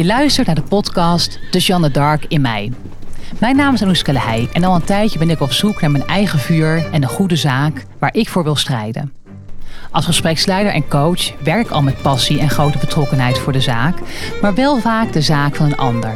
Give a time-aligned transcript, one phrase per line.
[0.00, 2.72] Je luistert naar de podcast De Jeanne Dark in mij.
[3.38, 6.06] Mijn naam is Anouska Leij en al een tijdje ben ik op zoek naar mijn
[6.06, 9.12] eigen vuur en de goede zaak waar ik voor wil strijden.
[9.90, 13.98] Als gespreksleider en coach werk ik al met passie en grote betrokkenheid voor de zaak,
[14.42, 16.14] maar wel vaak de zaak van een ander.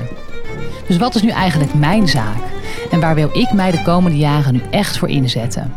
[0.87, 2.43] Dus wat is nu eigenlijk mijn zaak
[2.91, 5.73] en waar wil ik mij de komende jaren nu echt voor inzetten?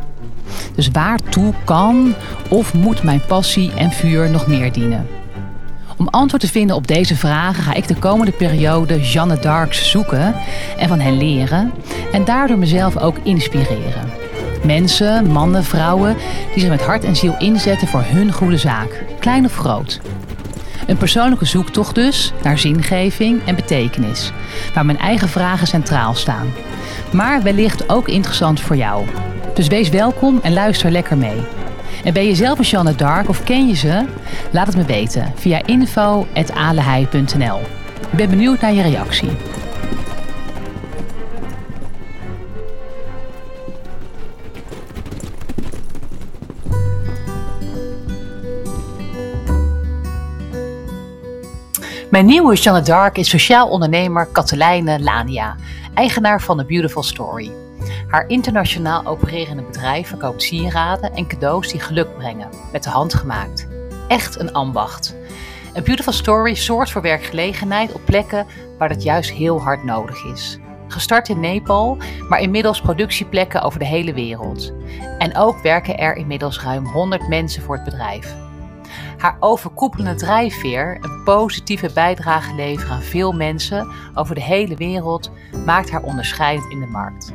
[0.75, 2.13] Dus waartoe kan
[2.49, 5.16] of moet mijn passie en vuur nog meer dienen?
[5.97, 10.35] Om antwoord te vinden op deze vragen ga ik de komende periode Jeanne Darks zoeken
[10.77, 11.73] en van hen leren
[12.11, 14.11] en daardoor mezelf ook inspireren.
[14.65, 16.15] Mensen, mannen, vrouwen
[16.53, 19.99] die zich met hart en ziel inzetten voor hun goede zaak, klein of groot.
[20.87, 24.31] Een persoonlijke zoektocht dus naar zingeving en betekenis,
[24.73, 26.47] waar mijn eigen vragen centraal staan.
[27.11, 29.05] Maar wellicht ook interessant voor jou.
[29.53, 31.56] Dus wees welkom en luister lekker mee.
[32.07, 34.05] En ben je zelf een Jeanne Dark of ken je ze?
[34.51, 37.59] Laat het me weten via info.alehei.nl.
[38.11, 39.29] Ik ben benieuwd naar je reactie.
[52.09, 55.55] Mijn nieuwe Jeanne Dark is sociaal ondernemer Katelijne Lania,
[55.93, 57.66] eigenaar van The Beautiful Story.
[58.07, 63.67] Haar internationaal opererende bedrijf verkoopt sieraden en cadeaus die geluk brengen, met de hand gemaakt.
[64.07, 65.15] Echt een ambacht.
[65.77, 68.45] A Beautiful Story zorgt voor werkgelegenheid op plekken
[68.77, 70.59] waar dat juist heel hard nodig is.
[70.87, 71.97] Gestart in Nepal,
[72.29, 74.73] maar inmiddels productieplekken over de hele wereld.
[75.17, 78.46] En ook werken er inmiddels ruim 100 mensen voor het bedrijf.
[79.17, 85.31] Haar overkoepelende drijfveer, een positieve bijdrage leveren aan veel mensen over de hele wereld,
[85.65, 87.33] maakt haar onderscheidend in de markt.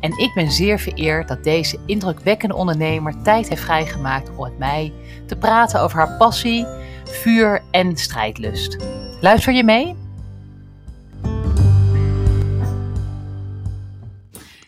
[0.00, 4.92] En ik ben zeer vereerd dat deze indrukwekkende ondernemer tijd heeft vrijgemaakt om met mij
[5.26, 6.66] te praten over haar passie,
[7.04, 8.76] vuur en strijdlust.
[9.20, 10.03] Luister je mee?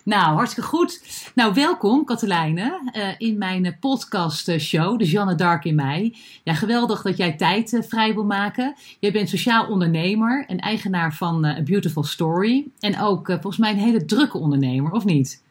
[0.07, 1.01] Nou, hartstikke goed.
[1.35, 6.15] Nou, welkom Katelijne uh, in mijn podcast show, de Jeanne Dark in mij.
[6.45, 8.75] Ja, geweldig dat jij tijd vrij wil maken.
[9.01, 12.65] Jij bent sociaal ondernemer en eigenaar van A Beautiful Story.
[12.81, 15.43] En ook volgens mij een hele drukke ondernemer, of niet?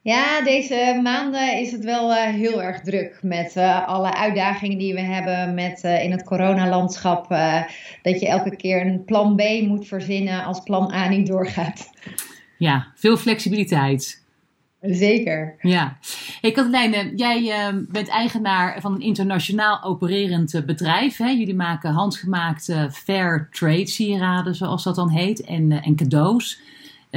[0.00, 5.54] Ja, deze maanden is het wel heel erg druk met alle uitdagingen die we hebben
[5.54, 7.28] met, in het coronalandschap.
[8.02, 11.90] dat je elke keer een plan B moet verzinnen als plan A niet doorgaat.
[12.58, 14.26] Ja, veel flexibiliteit.
[14.80, 15.54] Zeker.
[15.60, 15.98] Ja.
[16.40, 21.16] Hey Katelijne, jij uh, bent eigenaar van een internationaal opererend uh, bedrijf.
[21.16, 21.28] Hè?
[21.28, 26.60] Jullie maken handgemaakte fair trade sieraden, zoals dat dan heet, en, uh, en cadeaus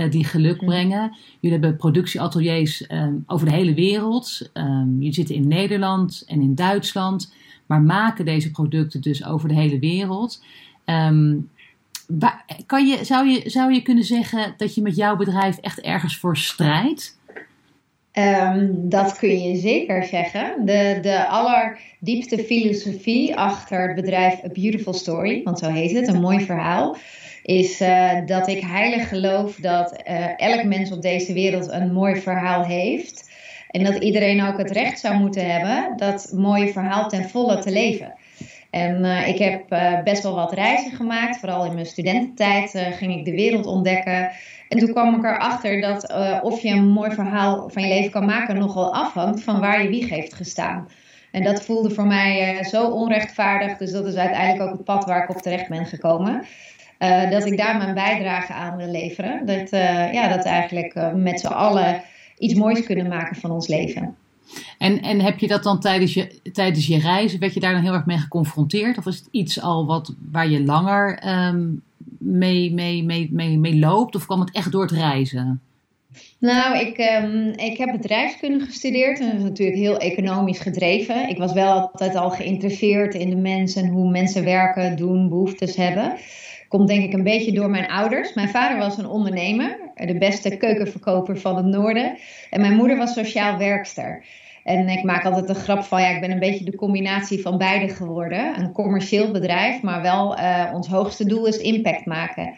[0.09, 0.66] die geluk mhm.
[0.66, 1.16] brengen.
[1.40, 4.50] Jullie hebben productieateliers ehm, over de hele wereld.
[4.53, 7.34] Um, jullie zitten in Nederland en in Duitsland,
[7.66, 10.44] maar maken deze producten dus over de hele wereld.
[10.85, 11.50] Um,
[12.66, 16.17] kan je, zou, je, zou je kunnen zeggen dat je met jouw bedrijf echt ergens
[16.17, 17.19] voor strijdt?
[18.13, 20.66] Um, dat kun je zeker zeggen.
[20.66, 26.21] De, de allerdiepste filosofie achter het bedrijf A Beautiful Story, want zo heet het, een
[26.21, 26.97] mooi verhaal,
[27.44, 32.21] is uh, dat ik heilig geloof dat uh, elk mens op deze wereld een mooi
[32.21, 33.29] verhaal heeft.
[33.69, 37.71] En dat iedereen ook het recht zou moeten hebben dat mooie verhaal ten volle te
[37.71, 38.13] leven.
[38.71, 41.39] En uh, ik heb uh, best wel wat reizen gemaakt.
[41.39, 44.31] Vooral in mijn studententijd uh, ging ik de wereld ontdekken.
[44.69, 48.25] En toen kwam ik erachter dat of je een mooi verhaal van je leven kan
[48.25, 50.87] maken nogal afhangt van waar je wieg heeft gestaan.
[51.31, 53.77] En dat voelde voor mij zo onrechtvaardig.
[53.77, 56.45] Dus dat is uiteindelijk ook het pad waar ik op terecht ben gekomen.
[57.29, 59.45] dat ik daar mijn bijdrage aan wil leveren.
[59.45, 59.69] Dat,
[60.13, 62.01] ja, dat eigenlijk met z'n allen
[62.38, 64.15] iets moois kunnen maken van ons leven.
[64.78, 67.81] En, en heb je dat dan tijdens je, tijdens je reizen, werd je daar dan
[67.81, 68.97] heel erg mee geconfronteerd?
[68.97, 71.81] Of is het iets al wat, waar je langer um,
[72.17, 74.16] mee, mee, mee, mee, loopt?
[74.16, 75.62] Of kwam het echt door het reizen?
[76.39, 81.29] Nou, ik, um, ik heb bedrijfskunde gestudeerd en dat is natuurlijk heel economisch gedreven.
[81.29, 86.13] Ik was wel altijd al geïnteresseerd in de mensen, hoe mensen werken, doen, behoeftes hebben.
[86.68, 88.33] Komt denk ik een beetje door mijn ouders.
[88.33, 92.18] Mijn vader was een ondernemer, de beste keukenverkoper van het noorden.
[92.50, 94.25] En mijn moeder was sociaal werkster.
[94.63, 97.58] En ik maak altijd een grap van, ja, ik ben een beetje de combinatie van
[97.58, 98.60] beide geworden.
[98.60, 102.54] Een commercieel bedrijf, maar wel uh, ons hoogste doel is impact maken.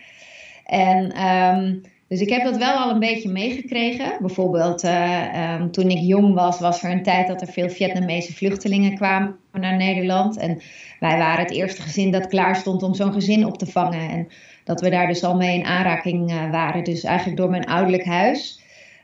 [0.65, 4.17] En um, dus ik heb dat wel al een beetje meegekregen.
[4.19, 8.33] Bijvoorbeeld uh, um, toen ik jong was, was er een tijd dat er veel Vietnamese
[8.33, 10.37] vluchtelingen kwamen naar Nederland.
[10.37, 10.61] En
[10.99, 14.09] wij waren het eerste gezin dat klaar stond om zo'n gezin op te vangen.
[14.09, 14.27] En
[14.63, 16.83] dat we daar dus al mee in aanraking uh, waren.
[16.83, 18.62] Dus eigenlijk door mijn ouderlijk huis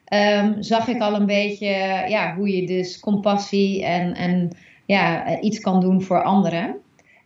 [0.10, 1.68] um, zag ik al een beetje
[2.08, 4.50] ja, hoe je dus compassie en, en
[4.86, 6.76] ja, iets kan doen voor anderen.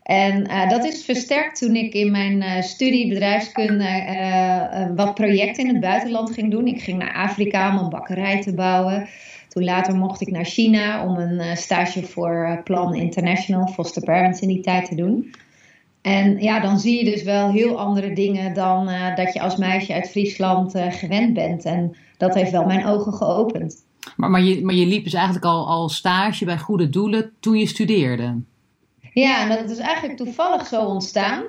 [0.04, 4.04] En dat is versterkt toen ik in mijn studie bedrijfskunde
[4.96, 6.68] wat projecten in het buitenland ging doen.
[6.68, 9.08] Ik ging naar Afrika om een bakkerij te bouwen.
[9.48, 14.48] Toen later mocht ik naar China om een stage voor Plan International, Foster Parents in
[14.48, 15.34] die tijd te doen.
[16.02, 19.94] En ja, dan zie je dus wel heel andere dingen dan dat je als meisje
[19.94, 21.66] uit Friesland gewend bent.
[21.66, 23.76] En dat heeft wel mijn ogen geopend.
[24.16, 27.58] Maar, maar, je, maar je liep dus eigenlijk al, al stage bij goede doelen toen
[27.58, 28.42] je studeerde?
[29.14, 31.44] Ja, en dat is eigenlijk toevallig zo ontstaan.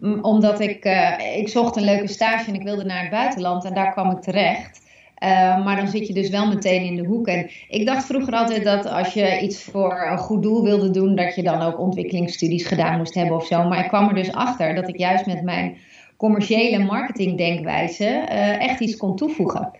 [0.00, 3.64] Um, omdat ik, uh, ik zocht een leuke stage en ik wilde naar het buitenland
[3.64, 4.86] en daar kwam ik terecht.
[5.22, 7.26] Uh, maar dan zit je dus wel meteen in de hoek.
[7.26, 11.14] En ik dacht vroeger altijd dat als je iets voor een goed doel wilde doen,
[11.14, 13.68] dat je dan ook ontwikkelingsstudies gedaan moest hebben of zo.
[13.68, 15.76] Maar ik kwam er dus achter dat ik juist met mijn
[16.18, 19.70] commerciële marketingdenkwijze uh, echt iets kon toevoegen.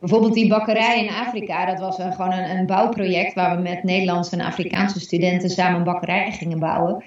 [0.00, 3.82] Bijvoorbeeld die bakkerij in Afrika, dat was een, gewoon een, een, bouwproject waar we met
[3.82, 7.04] Nederlandse en Afrikaanse studenten samen een bakkerij gingen bouwen.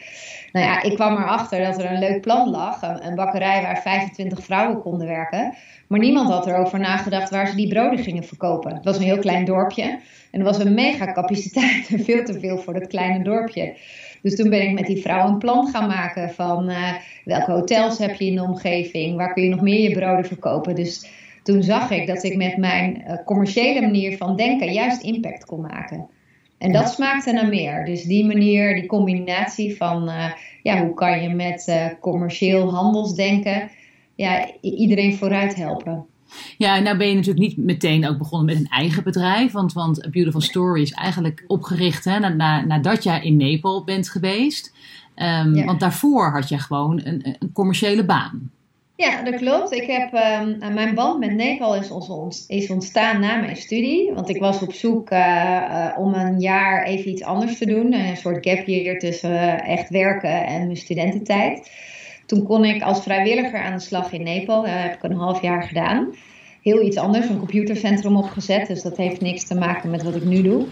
[0.51, 3.81] Nou ja, ik kwam erachter dat er een leuk plan lag, een, een bakkerij waar
[3.81, 5.53] 25 vrouwen konden werken.
[5.87, 8.75] Maar niemand had erover nagedacht waar ze die broden gingen verkopen.
[8.75, 9.99] Het was een heel klein dorpje
[10.31, 13.75] en er was een mega capaciteit en veel te veel voor dat kleine dorpje.
[14.23, 16.93] Dus toen ben ik met die vrouw een plan gaan maken van uh,
[17.25, 20.75] welke hotels heb je in de omgeving, waar kun je nog meer je broden verkopen.
[20.75, 21.07] Dus
[21.43, 25.61] toen zag ik dat ik met mijn uh, commerciële manier van denken juist impact kon
[25.61, 26.07] maken.
[26.57, 27.85] En dat smaakte naar meer.
[27.85, 30.31] Dus die manier, die combinatie van uh,
[30.61, 33.69] ja, hoe kan je met commercieel handelsdenken
[34.15, 36.05] ja, iedereen vooruit helpen.
[36.57, 39.51] Ja, en nou ben je natuurlijk niet meteen ook begonnen met een eigen bedrijf.
[39.51, 44.09] Want, want A Beautiful Story is eigenlijk opgericht hè, na, nadat jij in Nepal bent
[44.09, 44.73] geweest.
[45.15, 48.51] Um, Want daarvoor had je gewoon een, een, commerciële baan.
[48.95, 49.71] Ja, dat klopt.
[49.71, 54.13] Ik heb, um, mijn band met Nepal is, ons, is ontstaan na mijn studie.
[54.13, 57.93] Want ik was op zoek uh, uh, om een jaar even iets anders te doen.
[57.93, 61.71] Een soort gap year tussen uh, echt werken en mijn studententijd.
[62.33, 64.61] Toen kon ik als vrijwilliger aan de slag in Nepal.
[64.61, 66.15] Dat heb ik een half jaar gedaan.
[66.61, 68.67] Heel iets anders, een computercentrum opgezet.
[68.67, 70.65] Dus dat heeft niks te maken met wat ik nu doe.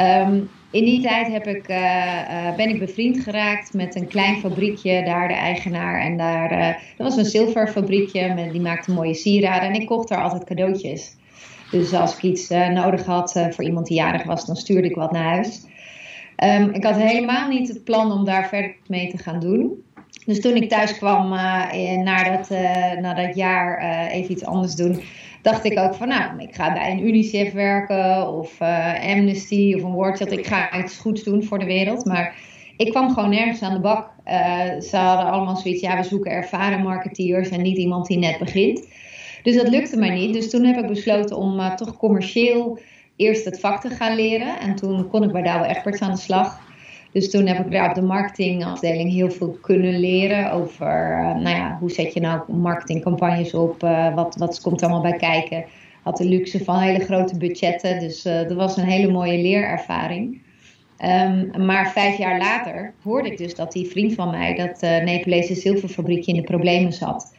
[0.00, 4.36] Um, in die tijd heb ik, uh, uh, ben ik bevriend geraakt met een klein
[4.36, 6.00] fabriekje, daar de eigenaar.
[6.00, 6.66] En daar, uh,
[6.96, 9.68] dat was een zilverfabriekje, met, die maakte mooie sieraden.
[9.68, 11.16] En ik kocht daar altijd cadeautjes.
[11.70, 15.12] Dus als ik iets nodig had voor iemand die jarig was, dan stuurde ik wat
[15.12, 15.68] naar huis.
[16.44, 19.82] Um, ik had helemaal niet het plan om daar verder mee te gaan doen.
[20.30, 24.44] Dus toen ik thuis kwam uh, na, dat, uh, na dat jaar uh, even iets
[24.44, 25.00] anders doen,
[25.42, 28.60] dacht ik ook van nou, ik ga bij een UNICEF werken of
[29.02, 32.04] Amnesty of een World Ik ga iets goeds doen voor de wereld.
[32.04, 32.34] Maar
[32.76, 34.10] ik kwam gewoon nergens aan de bak.
[34.82, 38.86] ze hadden allemaal zoiets, ja we zoeken ervaren marketeers en niet iemand die net begint.
[39.42, 40.32] Dus dat lukte mij niet.
[40.32, 42.78] Dus toen heb ik besloten om toch commercieel
[43.16, 44.60] eerst het vak te gaan leren.
[44.60, 46.69] En toen kon ik bij Douwe Experts aan de slag.
[47.12, 51.56] Dus toen heb ik daar op de marketingafdeling heel veel kunnen leren over, uh, nou
[51.56, 55.64] ja, hoe zet je nou marketingcampagnes op, uh, wat, wat komt allemaal bij kijken.
[56.02, 60.42] Had de luxe van hele grote budgetten, dus uh, dat was een hele mooie leerervaring.
[61.04, 65.54] Um, maar vijf jaar later hoorde ik dus dat die vriend van mij, dat Nepalese
[65.54, 67.34] zilverfabriekje, in de problemen zat.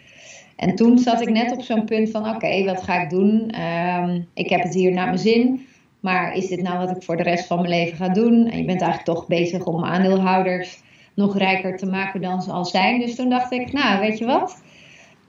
[0.55, 3.53] En toen zat ik net op zo'n punt van, oké, wat ga ik doen?
[3.61, 5.65] Um, ik heb het hier naar mijn zin.
[6.01, 8.47] Maar is dit nou wat ik voor de rest van mijn leven ga doen?
[8.47, 10.81] En je bent eigenlijk toch bezig om aandeelhouders
[11.13, 12.99] nog rijker te maken dan ze al zijn.
[12.99, 14.61] Dus toen dacht ik, nou, weet je wat?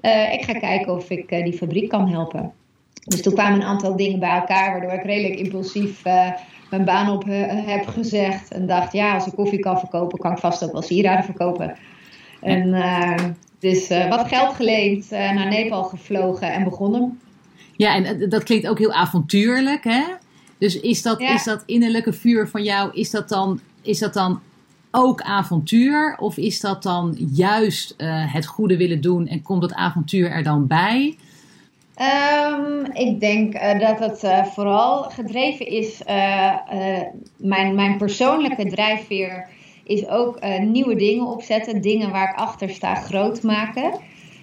[0.01, 2.53] Uh, ik ga kijken of ik uh, die fabriek kan helpen.
[3.05, 6.31] Dus toen kwamen een aantal dingen bij elkaar, waardoor ik redelijk impulsief uh,
[6.71, 7.25] mijn baan op
[7.67, 8.53] heb gezegd.
[8.53, 11.77] En dacht, ja, als ik koffie kan verkopen, kan ik vast ook wel sieraden verkopen.
[12.41, 17.21] En dus wat geld geleend, naar Nepal gevlogen en begonnen.
[17.77, 20.03] Ja, en dat klinkt ook heel avontuurlijk, hè?
[20.63, 24.41] Dus is dat, is dat innerlijke vuur van jou, is dat dan, is dat dan
[24.91, 26.17] ook avontuur?
[26.19, 30.43] Of is dat dan juist uh, het goede willen doen en komt dat avontuur er
[30.43, 31.17] dan bij?
[31.97, 36.03] Um, ik denk uh, dat het uh, vooral gedreven is.
[37.37, 39.49] mijn, mijn persoonlijke drijfveer
[39.85, 41.81] is ook nieuwe dingen opzetten.
[41.81, 43.93] Dingen waar ik achter sta groot maken.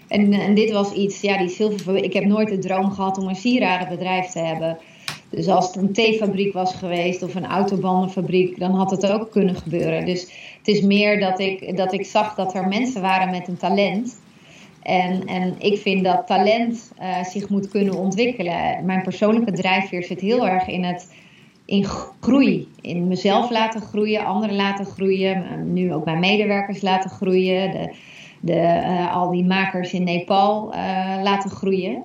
[0.08, 1.96] En, en dit was iets, ja, die zilver.
[1.96, 4.78] Ik heb nooit de droom gehad om een sieradenbedrijf te hebben.
[5.30, 9.56] Dus als het een theefabriek was geweest of een autobandenfabriek, dan had het ook kunnen
[9.56, 10.06] gebeuren.
[10.06, 10.22] Dus
[10.58, 14.22] het is meer dat ik, dat ik zag dat er mensen waren met een talent.
[14.82, 18.86] En, en ik vind dat talent uh, zich moet kunnen ontwikkelen.
[18.86, 21.14] Mijn persoonlijke drijfveer zit heel erg in het
[21.66, 21.86] in
[22.20, 22.68] groei.
[22.82, 25.74] In mezelf laten groeien, anderen laten groeien.
[25.74, 27.72] Nu ook mijn medewerkers laten groeien.
[27.72, 27.94] De,
[28.42, 30.74] de, uh, al die makers in Nepal
[31.24, 32.04] laten groeien.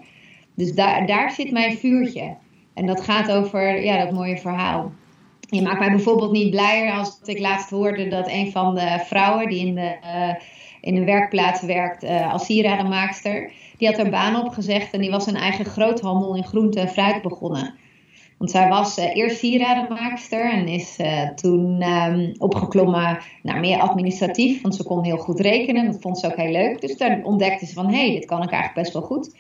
[0.55, 2.35] Dus daar, daar zit mijn vuurtje.
[2.75, 4.93] En dat gaat over ja, dat mooie verhaal.
[5.41, 9.49] je maakt mij bijvoorbeeld niet blijer als ik laatst hoorde dat een van de vrouwen
[9.49, 10.35] die in de, uh,
[10.81, 15.27] in een werkplaats werkt uh, als sieradenmaakster, die had haar baan opgezegd en die was
[15.27, 17.75] een eigen groothandel in groente en fruit begonnen.
[18.39, 20.99] Want zij was uh, eerst sieradenmaakster en is
[21.35, 25.87] toen um, opgeklommen naar meer administratief, want ze kon heel goed rekenen.
[25.87, 26.81] Dat vond ze ook heel leuk.
[26.81, 29.35] Dus daar ontdekte ze van, hé, hey, dit kan ik eigenlijk best wel goed.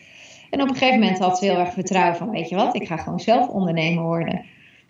[0.54, 2.86] En op een gegeven moment had ze heel erg vertrouwen van, weet je wat, ik
[2.86, 4.44] ga gewoon zelf ondernemer worden.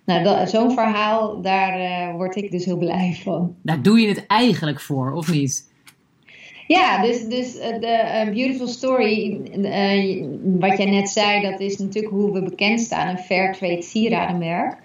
[0.04, 3.54] Nou, zo'n verhaal, daar uh, word ik dus heel blij van.
[3.62, 5.73] Daar doe je het eigenlijk voor, of niet?
[6.66, 9.40] Ja, dus, dus uh, de uh, Beautiful Story,
[10.42, 14.76] wat jij net zei, dat is natuurlijk hoe we bekend staan, een Fairtrade sieradenmerk.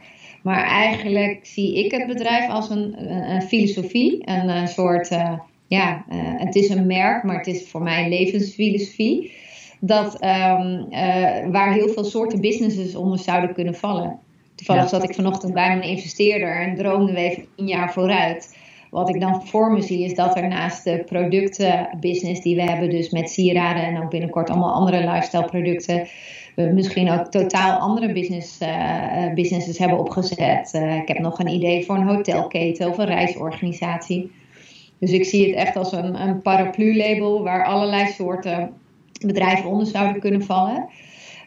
[0.43, 2.95] Maar eigenlijk zie ik het bedrijf als een
[3.47, 5.09] filosofie, een, een soort,
[5.67, 6.05] ja,
[6.37, 9.37] het is een merk, maar het is voor mij een levensfilosofie.
[9.79, 10.89] Dat, um,
[11.51, 14.19] waar heel veel soorten businesses onder zouden kunnen vallen.
[14.55, 18.57] Toevallig zat ik vanochtend bij mijn investeerder en droomden we even een jaar vooruit.
[18.89, 22.89] Wat ik dan voor me zie is dat er naast de productenbusiness die we hebben,
[22.89, 26.07] dus met sieraden en ook binnenkort allemaal andere lifestyle producten,
[26.55, 30.73] we misschien ook totaal andere business, uh, businesses hebben opgezet.
[30.75, 34.31] Uh, ik heb nog een idee voor een hotelketen of een reisorganisatie.
[34.99, 38.73] Dus ik zie het echt als een, een paraplu-label waar allerlei soorten
[39.19, 40.87] bedrijven onder zouden kunnen vallen.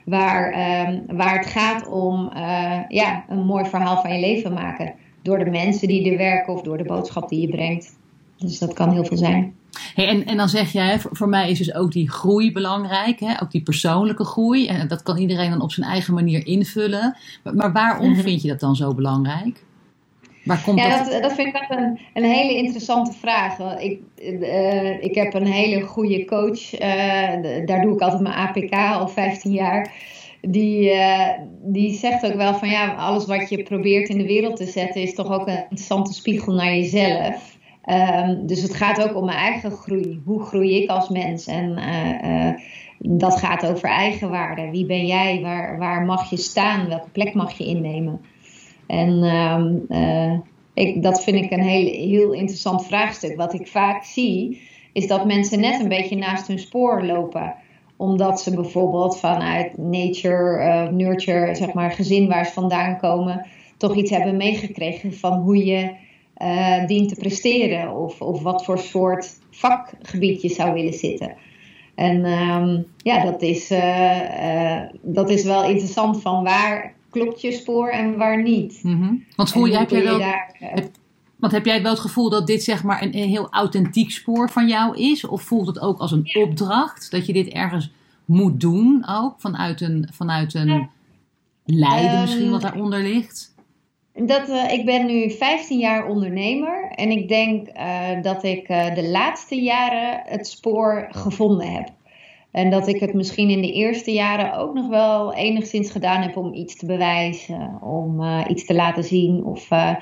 [0.04, 0.46] Waar,
[0.88, 4.94] um, waar het gaat om uh, ja, een mooi verhaal van je leven maken.
[5.22, 7.96] Door de mensen die er werken of door de boodschap die je brengt.
[8.38, 9.54] Dus dat kan heel veel zijn.
[9.94, 13.20] Hey, en, en dan zeg jij, voor, voor mij is dus ook die groei belangrijk,
[13.20, 13.42] hè?
[13.42, 14.66] ook die persoonlijke groei.
[14.66, 17.16] En dat kan iedereen dan op zijn eigen manier invullen.
[17.42, 18.20] Maar, maar waarom mhm.
[18.20, 19.64] vind je dat dan zo belangrijk?
[20.64, 21.22] Komt ja, dat?
[21.22, 23.78] Dat, vind ik echt een, een hele interessante vraag.
[23.78, 28.72] Ik, uh, ik heb een hele goede coach, uh, daar doe ik altijd mijn APK
[28.72, 29.92] al 15 jaar.
[30.40, 31.28] Die, uh,
[31.62, 35.02] die zegt ook wel van ja, alles wat je probeert in de wereld te zetten
[35.02, 37.56] is toch ook een interessante spiegel naar jezelf.
[37.86, 40.22] Um, dus het gaat ook om mijn eigen groei.
[40.24, 41.46] Hoe groei ik als mens?
[41.46, 41.78] En
[42.98, 44.70] dat gaat over eigenwaarde.
[44.70, 45.40] Wie ben jij?
[45.40, 46.88] Waar, waar mag je staan?
[46.88, 48.20] Welke plek mag je innemen?
[48.92, 49.24] En
[49.90, 50.38] uh,
[50.74, 53.36] ik, dat vind ik een heel, heel interessant vraagstuk.
[53.36, 57.54] Wat ik vaak zie, is dat mensen net een beetje naast hun spoor lopen
[57.96, 63.46] omdat ze bijvoorbeeld vanuit nature, uh, nurture, zeg maar, gezin waar ze vandaan komen,
[63.76, 65.90] toch iets hebben meegekregen van hoe je
[66.38, 71.34] uh, dient te presteren of, of wat voor soort vakgebied je zou willen zitten.
[71.94, 73.72] En um, ja, dat is,
[75.02, 78.80] dat is wel interessant van waar klopt je spoor en waar niet.
[78.82, 80.90] Mm Want voel je, heb jij wel, daar, heb,
[81.36, 84.50] want heb jij wel het gevoel dat dit zeg maar een, een, heel authentiek spoor
[84.50, 85.26] van jou is?
[85.26, 87.90] Of voelt het ook als een opdracht dat je dit ergens
[88.24, 90.88] moet doen ook vanuit een, vanuit een ja.
[91.64, 93.54] lijden misschien wat ehm, daaronder ligt?
[94.14, 98.94] Dat, uh, ik ben nu 15 jaar ondernemer en ik denk uh, dat ik uh,
[98.94, 101.88] de laatste jaren het spoor gevonden heb.
[102.52, 106.36] En dat ik het misschien in de eerste jaren ook nog wel enigszins gedaan heb
[106.36, 109.44] om iets te bewijzen, om uh, iets te laten zien.
[109.44, 109.94] Of, uh,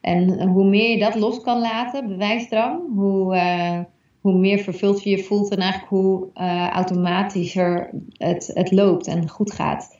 [0.00, 3.78] en hoe meer je dat los kan laten, bewijsdrang, hoe, uh,
[4.20, 6.28] hoe meer vervuld je je voelt en eigenlijk hoe
[6.72, 9.98] automatischer het, het loopt en goed gaat.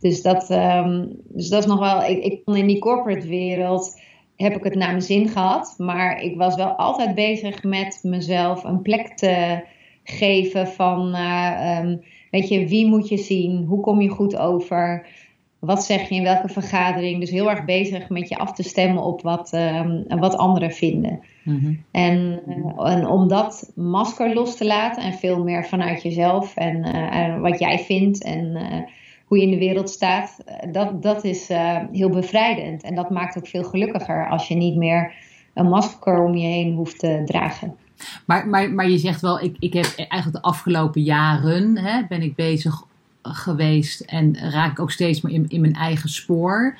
[0.00, 4.00] Dus dat, um, dus dat is nog wel, ik, ik in die corporate wereld
[4.36, 8.64] heb ik het naar mijn zin gehad, maar ik was wel altijd bezig met mezelf
[8.64, 9.62] een plek te
[10.04, 13.64] geven van, uh, um, weet je, wie moet je zien?
[13.64, 15.06] Hoe kom je goed over?
[15.58, 17.20] Wat zeg je in welke vergadering?
[17.20, 21.20] Dus heel erg bezig met je af te stemmen op wat, um, wat anderen vinden.
[21.42, 21.84] Mm-hmm.
[21.90, 26.76] en, uh, en, om dat masker los te laten en veel meer vanuit jezelf en
[26.76, 28.56] uh, wat jij vindt en
[29.24, 31.48] hoe je in de wereld staat, dat, dat is
[31.92, 32.82] heel bevrijdend.
[32.82, 35.14] En dat maakt ook veel gelukkiger als je niet meer
[35.54, 37.76] een masker om je heen hoeft te dragen.
[38.24, 42.22] Maar, maar, maar je zegt wel, ik, ik heb eigenlijk de afgelopen jaren hè, ben
[42.22, 42.82] ik bezig
[43.22, 46.78] geweest en raak ik ook steeds meer in, in mijn eigen spoor.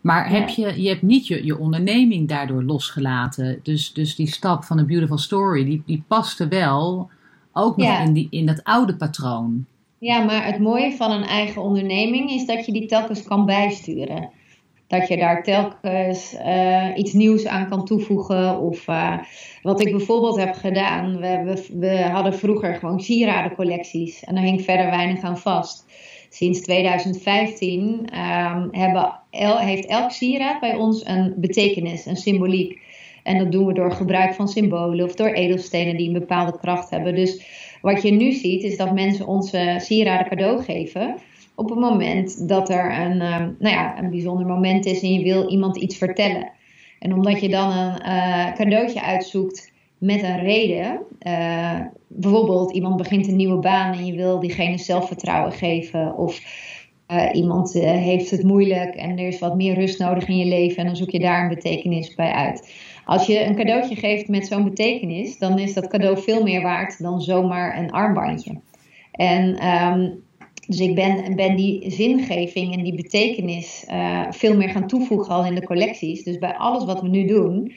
[0.00, 3.60] Maar heb je, je hebt niet je, je onderneming daardoor losgelaten.
[3.62, 7.10] Dus, dus die stap van een beautiful story, die, die paste wel
[7.52, 9.66] ook nog in, die, in dat oude patroon.
[9.98, 14.30] Ja, maar het mooie van een eigen onderneming is dat je die telkens kan bijsturen.
[14.88, 18.60] Dat je daar telkens uh, iets nieuws aan kan toevoegen.
[18.60, 19.18] Of uh,
[19.62, 21.18] wat ik bijvoorbeeld heb gedaan.
[21.20, 24.24] We, we, we, hadden vroeger gewoon sieradencollecties.
[24.24, 25.86] En daar hing verder weinig aan vast.
[26.30, 29.20] Sinds 2015 um, ehm, hebben
[29.58, 32.80] heeft elk sieraad bij ons een betekenis, een symboliek.
[33.22, 36.90] En dat doen we door gebruik van symbolen of door edelstenen die een bepaalde kracht
[36.90, 37.14] hebben.
[37.14, 37.42] Dus
[37.80, 41.16] wat je nu ziet is dat mensen onze sieraden cadeau geven.
[41.58, 45.22] Op het moment dat er een, uh, nou ja, een bijzonder moment is en je
[45.22, 46.50] wil iemand iets vertellen.
[46.98, 53.28] En omdat je dan een uh, cadeautje uitzoekt met een reden, uh, bijvoorbeeld iemand begint
[53.28, 56.40] een nieuwe baan en je wil diegene zelfvertrouwen geven, of
[57.32, 60.86] iemand heeft het moeilijk en er is wat meer rust nodig in je leven en
[60.86, 62.74] dan zoek je daar een betekenis bij uit.
[63.04, 67.02] Als je een cadeautje geeft met zo'n betekenis, dan is dat cadeau veel meer waard
[67.02, 68.60] dan zomaar een armbandje.
[69.12, 70.26] En um,
[70.68, 75.44] dus ik ben, ben die zingeving en die betekenis uh, veel meer gaan toevoegen al
[75.44, 76.22] in de collecties.
[76.22, 77.72] Dus bij alles wat we nu doen,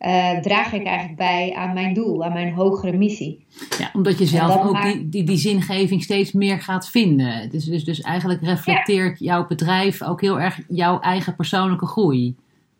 [0.00, 3.44] uh, draag ik eigenlijk bij aan mijn doel, aan mijn hogere missie.
[3.78, 7.50] Ja, omdat je zelf ook die, die, die zingeving steeds meer gaat vinden.
[7.50, 12.34] Dus, dus, dus eigenlijk reflecteert jouw bedrijf ook heel erg jouw eigen persoonlijke groei.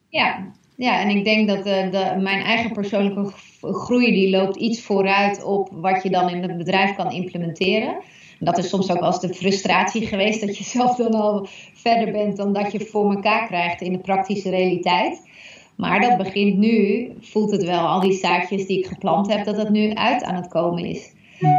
[0.09, 0.47] Ja,
[0.77, 5.45] ja en ik denk dat de, de, mijn eigen persoonlijke groei die loopt iets vooruit
[5.45, 7.97] op wat je dan in het bedrijf kan implementeren.
[8.39, 12.13] Dat is soms ook wel eens de frustratie geweest dat je zelf dan al verder
[12.13, 15.27] bent dan dat je voor elkaar krijgt in de praktische realiteit.
[15.77, 19.57] Maar dat begint nu, voelt het wel, al die zaadjes die ik geplant heb, dat
[19.57, 21.13] dat nu uit aan het komen is.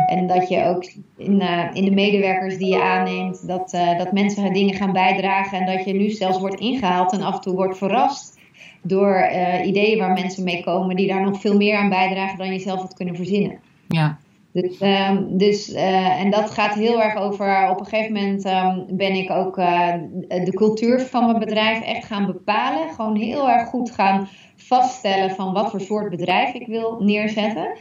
[0.07, 4.11] En dat je ook in, uh, in de medewerkers die je aanneemt, dat, uh, dat
[4.11, 5.59] mensen dingen gaan bijdragen.
[5.59, 8.39] En dat je nu zelfs wordt ingehaald en af en toe wordt verrast
[8.81, 12.53] door uh, ideeën waar mensen mee komen, die daar nog veel meer aan bijdragen dan
[12.53, 13.59] je zelf had kunnen verzinnen.
[13.87, 14.17] Ja,
[14.53, 17.69] dus, um, dus uh, en dat gaat heel erg over.
[17.69, 19.93] Op een gegeven moment um, ben ik ook uh,
[20.27, 22.93] de cultuur van mijn bedrijf echt gaan bepalen.
[22.93, 27.77] Gewoon heel erg goed gaan vaststellen van wat voor soort bedrijf ik wil neerzetten.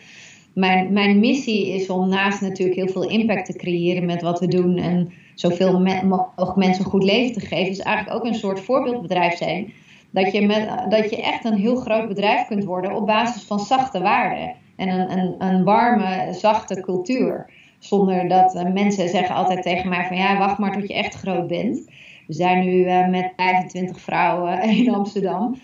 [0.54, 4.46] Mijn, mijn missie is om naast natuurlijk heel veel impact te creëren met wat we
[4.46, 8.60] doen en zoveel mogelijk mensen een goed leven te geven, is eigenlijk ook een soort
[8.60, 9.72] voorbeeldbedrijf zijn.
[10.10, 13.58] Dat je, met, dat je echt een heel groot bedrijf kunt worden op basis van
[13.58, 17.50] zachte waarden en een, een, een warme, zachte cultuur.
[17.78, 21.14] Zonder dat uh, mensen zeggen altijd tegen mij van ja, wacht maar tot je echt
[21.14, 21.90] groot bent.
[22.26, 25.56] We zijn nu uh, met 25 vrouwen in Amsterdam.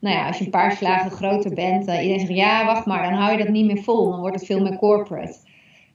[0.00, 3.10] Nou ja, als je een paar slagen groter bent, uh, iedereen zegt ja, wacht maar,
[3.10, 4.10] dan hou je dat niet meer vol.
[4.10, 5.36] Dan wordt het veel meer corporate.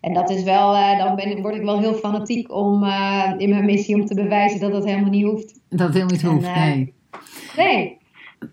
[0.01, 2.83] En dat is wel, dan ben, word ik wel heel fanatiek om
[3.37, 5.59] in mijn missie om te bewijzen dat dat helemaal niet hoeft.
[5.69, 6.93] Dat helemaal niet hoeft, en, nee.
[7.57, 7.97] Nee,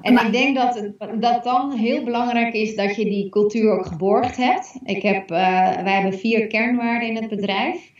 [0.00, 4.36] en ik denk dat dat dan heel belangrijk is dat je die cultuur ook geborgd
[4.36, 4.76] hebt.
[4.84, 5.38] Ik heb, uh,
[5.82, 7.90] wij hebben vier kernwaarden in het bedrijf.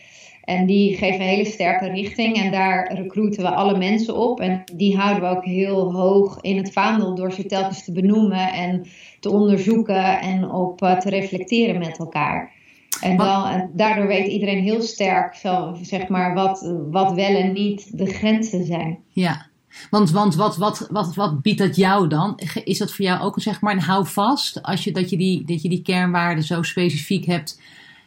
[0.45, 2.37] En die geven een hele sterke richting.
[2.37, 4.40] En daar recruiten we alle mensen op.
[4.40, 8.53] En die houden we ook heel hoog in het vaandel door ze telkens te benoemen
[8.53, 8.87] en
[9.21, 12.53] te onderzoeken en op uh, te reflecteren met elkaar.
[13.01, 17.53] En, dan, en daardoor weet iedereen heel sterk, zo, zeg maar, wat, wat wel en
[17.53, 18.99] niet de grenzen zijn.
[19.09, 19.51] Ja,
[19.91, 22.39] want, want wat, wat, wat, wat biedt dat jou dan?
[22.65, 24.63] Is dat voor jou ook zeg maar, een houvast?
[24.63, 27.61] Als je, dat, je die, dat je die kernwaarden zo specifiek hebt,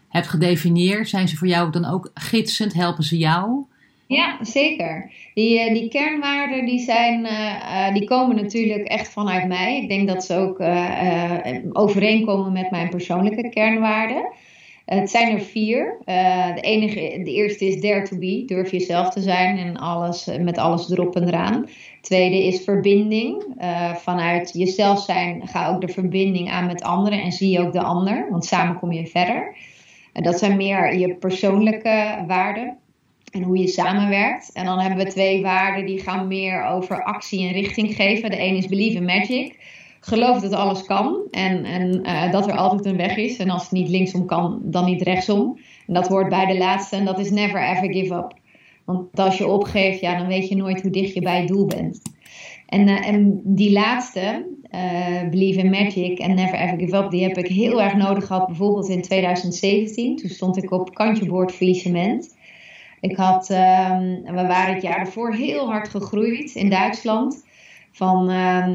[0.09, 2.73] hebt gedefinieerd, zijn ze voor jou dan ook gidsend?
[2.73, 3.63] Helpen ze jou?
[4.07, 5.11] Ja, zeker.
[5.33, 9.81] Die, eh, die kernwaarden die zijn, uh, die komen natuurlijk echt vanuit mij.
[9.81, 10.59] Ik denk dat ze ook
[11.75, 14.33] overeenkomen met mijn persoonlijke kernwaarden.
[14.85, 15.97] Het zijn er vier.
[16.05, 18.43] Uh, de, enige, de eerste is dare to be.
[18.45, 21.69] Durf jezelf te zijn en alles, met alles erop en eraan.
[22.01, 23.43] Tweede is verbinding.
[23.95, 28.27] Vanuit jezelf zijn ga ook de verbinding aan met anderen en zie ook de ander.
[28.29, 29.55] Want samen kom je verder.
[30.13, 32.77] Uh, dat zijn meer je persoonlijke waarden
[33.31, 34.51] en hoe je samenwerkt.
[34.51, 38.29] En dan hebben we twee waarden die gaan meer over actie en richting geven.
[38.29, 39.57] De een is believe in magic
[40.05, 43.37] geloof dat alles kan en, en uh, dat er altijd een weg is.
[43.37, 45.57] En als het niet linksom kan, dan niet rechtsom.
[45.87, 48.33] En dat hoort bij de laatste en dat is never ever give up.
[48.85, 51.65] Want als je opgeeft, ja, dan weet je nooit hoe dicht je bij het doel
[51.65, 52.01] bent.
[52.65, 57.23] En, uh, en die laatste, uh, Believe in Magic en Never Ever Give Up, die
[57.23, 58.47] heb ik heel erg nodig gehad.
[58.47, 62.35] Bijvoorbeeld in 2017, toen stond ik op kantje boord faillissement.
[62.99, 67.43] Ik had, um, we waren het jaar ervoor heel hard gegroeid in Duitsland
[67.95, 68.67] van, uh,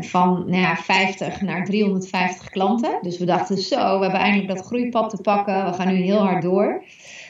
[0.00, 2.98] van nou ja, 50 naar 350 klanten.
[3.02, 5.64] Dus we dachten zo, we hebben eindelijk dat groeipad te pakken.
[5.64, 6.84] We gaan nu heel hard door.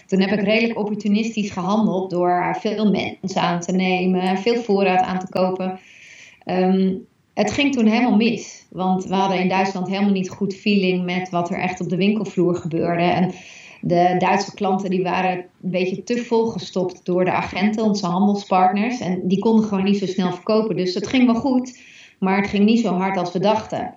[0.06, 5.18] Toen heb ik redelijk opportunistisch gehandeld door veel mensen aan te nemen, veel voorraad aan
[5.18, 5.78] te kopen.
[6.44, 11.04] Um, het ging toen helemaal mis, want we hadden in Duitsland helemaal niet goed feeling
[11.04, 13.02] met wat er echt op de winkelvloer gebeurde.
[13.02, 13.32] En
[13.80, 19.00] de Duitse klanten die waren een beetje te volgestopt door de agenten, onze handelspartners.
[19.00, 20.76] En die konden gewoon niet zo snel verkopen.
[20.76, 21.80] Dus het ging wel goed,
[22.18, 23.94] maar het ging niet zo hard als we dachten.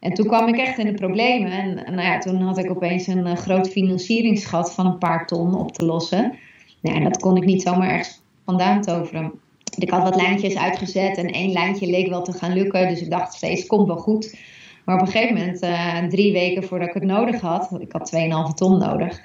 [0.00, 1.50] En toen kwam ik echt in de problemen.
[1.50, 5.54] En, nou ja, toen had ik opeens een uh, groot financieringsgat van een paar ton
[5.54, 6.38] op te lossen.
[6.80, 9.32] Nou, en dat kon ik niet zomaar ergens vandaan toveren.
[9.78, 12.88] Ik had wat lijntjes uitgezet en één lijntje leek wel te gaan lukken.
[12.88, 14.36] Dus ik dacht steeds, komt wel goed.
[14.84, 18.12] Maar op een gegeven moment, uh, drie weken voordat ik het nodig had, ik had
[18.50, 19.20] 2,5 ton nodig,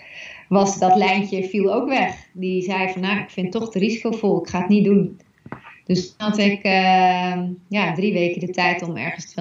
[0.50, 2.28] was dat lijntje viel ook weg.
[2.34, 5.20] Die zei van nou, ik vind het toch te risicovol, ik ga het niet doen.
[5.86, 9.36] Dus dan had ik uh, ja, drie weken de tijd om ergens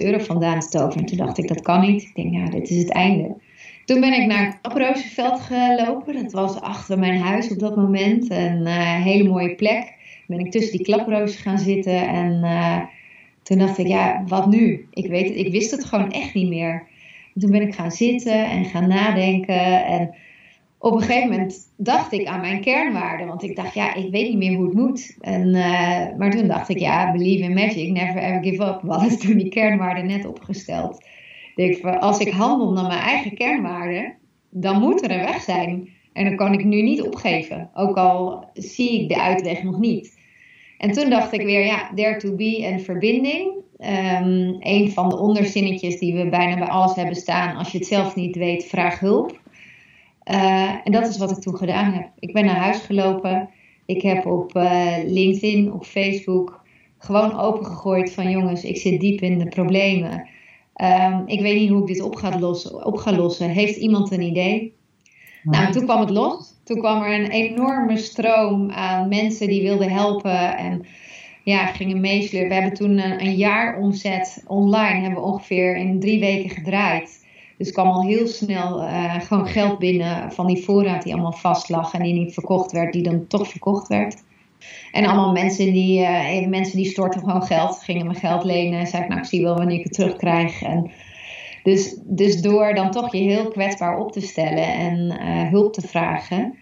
[0.00, 0.98] 250.000 euro vandaan te toveren.
[0.98, 2.02] En toen dacht ik, dat kan niet.
[2.02, 3.36] Ik denk, ja, dit is het einde.
[3.84, 6.22] Toen ben ik naar het Kaprozenveld gelopen.
[6.22, 8.30] Dat was achter mijn huis op dat moment.
[8.30, 9.94] Een uh, hele mooie plek.
[10.26, 12.08] Ben ik tussen die klaprozen gaan zitten.
[12.08, 12.42] En
[13.48, 14.86] toen dacht ik, ja, wat nu?
[14.90, 16.86] Ik, weet het, ik wist het gewoon echt niet meer.
[17.34, 19.84] En toen ben ik gaan zitten en gaan nadenken.
[19.84, 20.14] En
[20.78, 23.26] op een gegeven moment dacht ik aan mijn kernwaarden.
[23.26, 25.16] Want ik dacht, ja, ik weet niet meer hoe het moet.
[25.20, 28.80] En, uh, maar toen dacht ik, ja, believe in magic, never ever give up.
[28.82, 31.04] We hadden toen die kernwaarden net opgesteld.
[31.54, 34.14] Ik, als ik handel naar mijn eigen kernwaarden,
[34.50, 35.88] dan moet er een weg zijn.
[36.12, 37.70] En dan kan ik nu niet opgeven.
[37.74, 40.17] Ook al zie ik de uitweg nog niet.
[40.78, 43.52] En toen dacht ik weer, ja, dare to be en verbinding.
[43.78, 47.56] Um, een van de onderzinnetjes die we bijna bij alles hebben staan.
[47.56, 49.40] Als je het zelf niet weet, vraag hulp.
[50.30, 52.10] Uh, en dat is wat ik toen gedaan heb.
[52.18, 53.48] Ik ben naar huis gelopen.
[53.86, 56.58] Ik heb op uh, LinkedIn, op Facebook
[56.98, 60.28] gewoon opengegooid van jongens, ik zit diep in de problemen.
[60.82, 63.50] Um, ik weet niet hoe ik dit op ga, lossen, op ga lossen.
[63.50, 64.74] Heeft iemand een idee?
[65.42, 66.57] Nou, toen kwam het los.
[66.68, 70.86] Toen kwam er een enorme stroom aan mensen die wilden helpen en
[71.42, 72.48] ja, gingen meesleuren.
[72.48, 77.26] We hebben toen een, jaar omzet online, hebben we ongeveer in drie weken gedraaid.
[77.58, 81.68] Dus kwam al heel snel uh, gewoon geld binnen van die voorraad die allemaal vast
[81.68, 84.22] lag en die niet verkocht werd, die dan toch verkocht werd.
[84.92, 88.86] En allemaal mensen die, uh, mensen die stortten gewoon geld, gingen me geld lenen.
[88.86, 90.62] Zei ik, nou, ik zie wel wanneer ik het terugkrijg.
[90.62, 90.90] En
[91.62, 95.88] dus, dus door dan toch je heel kwetsbaar op te stellen en uh, hulp te
[95.88, 96.54] vragen,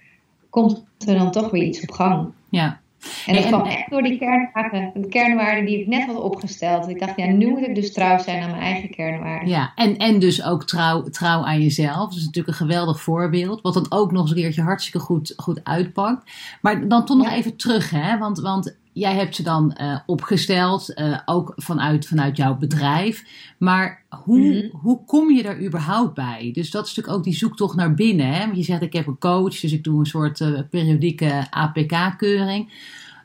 [0.50, 2.32] komt er dan toch weer iets op gang.
[2.50, 2.80] Ja,
[3.26, 6.88] en dat kwam echt door die kernwaarden, de kernwaarden die ik net had opgesteld.
[6.88, 9.48] Ik dacht, ja, nu moet ik dus trouw zijn aan mijn eigen kernwaarden.
[9.48, 12.08] Ja, en, en dus ook trouw, trouw aan jezelf.
[12.08, 13.62] Dat is natuurlijk een geweldig voorbeeld.
[13.62, 16.30] Wat dan ook nog eens een keertje hartstikke goed, goed uitpakt.
[16.60, 17.34] Maar dan toch nog ja.
[17.34, 18.18] even terug, hè.
[18.18, 23.24] Want, want jij hebt ze dan uh, opgesteld, uh, ook vanuit, vanuit jouw bedrijf.
[23.58, 24.70] Maar hoe, mm-hmm.
[24.72, 26.50] hoe kom je daar überhaupt bij?
[26.52, 28.32] Dus dat is natuurlijk ook die zoektocht naar binnen.
[28.32, 28.44] Hè?
[28.44, 32.72] Want je zegt, ik heb een coach, dus ik doe een soort uh, periodieke APK-keuring.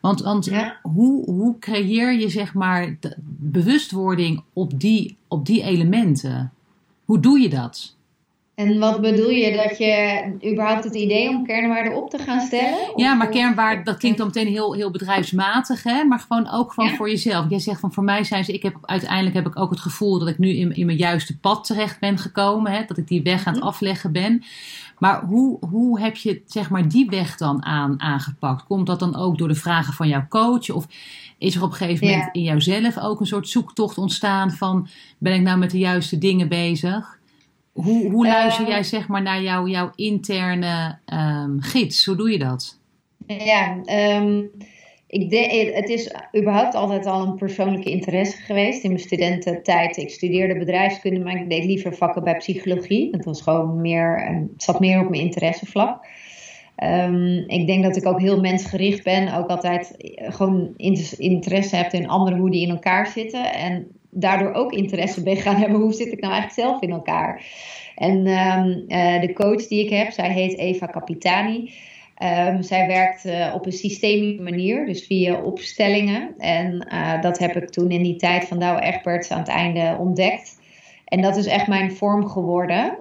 [0.02, 0.80] Want, want ja.
[0.82, 6.52] hoe, hoe creëer je zeg maar de bewustwording op die, op die elementen?
[7.06, 7.96] Hoe doe je dat?
[8.62, 9.56] En wat bedoel je?
[9.56, 12.78] Dat je überhaupt het idee om kernwaarden op te gaan stellen?
[12.96, 16.04] Ja, maar kernwaarden, dat klinkt dan meteen heel, heel bedrijfsmatig, hè?
[16.04, 16.96] maar gewoon ook gewoon ja.
[16.96, 17.46] voor jezelf.
[17.50, 20.20] Jij zegt van voor mij zijn ze, ik heb uiteindelijk heb ik ook het gevoel
[20.20, 22.84] dat ik nu in, in mijn juiste pad terecht ben gekomen, hè?
[22.88, 24.44] dat ik die weg aan het afleggen ben.
[24.98, 28.64] Maar hoe, hoe heb je zeg maar, die weg dan aan, aangepakt?
[28.64, 30.70] Komt dat dan ook door de vragen van jouw coach?
[30.70, 30.88] Of
[31.38, 32.34] is er op een gegeven moment ja.
[32.34, 36.48] in jouzelf ook een soort zoektocht ontstaan van ben ik nou met de juiste dingen
[36.48, 37.20] bezig?
[37.72, 42.06] Hoe, hoe luister jij zeg maar naar jouw, jouw interne um, gids?
[42.06, 42.80] Hoe doe je dat?
[43.28, 43.78] Ja,
[44.18, 44.52] um,
[45.08, 49.98] ik de, het is überhaupt altijd al een persoonlijke interesse geweest in mijn studententijd.
[49.98, 53.10] Ik studeerde bedrijfskunde, maar ik deed liever vakken bij psychologie.
[53.12, 56.06] Het was gewoon meer, het zat meer op mijn interessevlak.
[56.84, 59.34] Um, ik denk dat ik ook heel mensgericht ben.
[59.34, 60.74] Ook altijd gewoon
[61.18, 63.54] interesse heb in anderen, hoe die in elkaar zitten.
[63.54, 65.80] En daardoor ook interesse ben gaan hebben.
[65.80, 67.46] Hoe zit ik nou eigenlijk zelf in elkaar?
[67.96, 71.72] En um, uh, de coach die ik heb, zij heet Eva Capitani.
[72.48, 76.34] Um, zij werkt uh, op een systemische manier, dus via opstellingen.
[76.38, 79.96] En uh, dat heb ik toen in die tijd van Douwe Egberts aan het einde
[80.00, 80.60] ontdekt.
[81.06, 83.00] En dat is echt mijn vorm geworden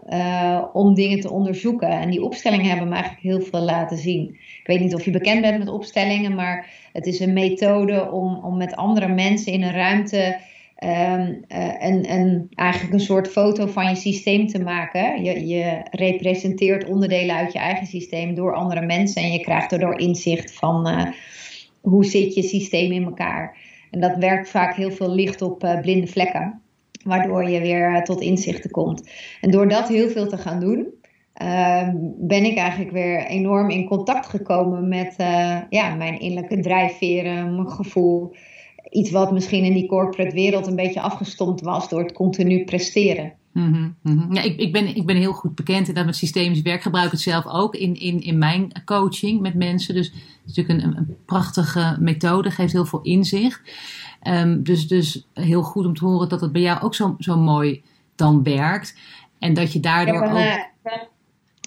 [0.73, 1.89] om dingen te onderzoeken.
[1.89, 4.29] En die opstellingen hebben me eigenlijk heel veel laten zien.
[4.33, 8.45] Ik weet niet of je bekend bent met opstellingen, maar het is een methode om,
[8.45, 10.37] om met andere mensen in een ruimte
[10.85, 11.45] um,
[11.79, 15.25] een, een, eigenlijk een soort foto van je systeem te maken.
[15.25, 19.99] Je, je, representeert onderdelen uit je eigen systeem door andere mensen en je krijgt daardoor
[19.99, 21.07] inzicht van uh,
[21.81, 23.57] hoe zit je systeem in elkaar.
[23.91, 26.61] En dat werkt vaak heel veel licht op uh, blinde vlekken,
[27.05, 29.11] waardoor je weer tot inzichten komt.
[29.41, 30.87] En door dat heel veel te gaan doen,
[31.33, 35.15] ehm, ben ik eigenlijk weer enorm in contact gekomen met
[35.71, 38.35] ja, mijn innerlijke drijfveren, mijn gevoel
[38.91, 43.33] iets wat misschien in die corporate wereld een beetje afgestompt was door het continu presteren.
[43.53, 44.35] Mm -hmm.
[44.35, 46.83] Ja, ik, ik, ben, ik ben heel goed bekend in dat met systemisch werk.
[46.83, 49.95] Gebruik het zelf ook in, in, in mijn coaching met mensen.
[49.95, 53.61] Dus het is natuurlijk een, een prachtige methode, geeft heel veel inzicht.
[54.29, 57.37] Um, dus, dus heel goed om te horen dat het bij jou ook zo, zo
[57.37, 57.83] mooi
[58.15, 58.99] dan werkt.
[59.39, 60.69] En dat je daardoor ook...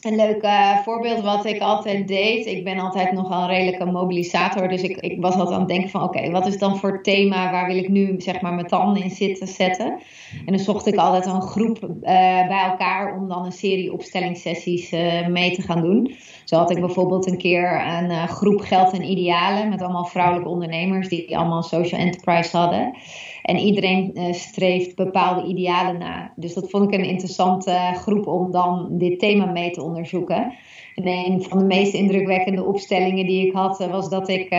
[0.04, 2.46] een leuk eh, voorbeeld wat ik altijd deed.
[2.46, 4.68] Ik ben altijd nogal een redelijke mobilisator.
[4.68, 7.52] Dus ik, ik was altijd aan het denken van oké, wat is dan voor thema
[7.52, 10.00] waar wil ik nu zeg maar mijn tanden in zitten zetten.
[10.46, 12.00] En dan zocht ik altijd een groep uh,
[12.48, 16.16] bij elkaar om dan een serie opstellingssessies uh, mee te gaan doen.
[16.44, 21.10] Zo had ik bijvoorbeeld een keer een groep geld en idealen met allemaal vrouwelijke ondernemers
[21.10, 22.94] die allemaal social enterprise hadden.
[23.44, 26.34] En iedereen uh, streeft bepaalde idealen na.
[26.36, 30.54] Dus dat vond ik een interessante groep om dan dit thema mee te onderzoeken.
[30.96, 34.52] En een van de meest indrukwekkende opstellingen die ik had, was dat ik.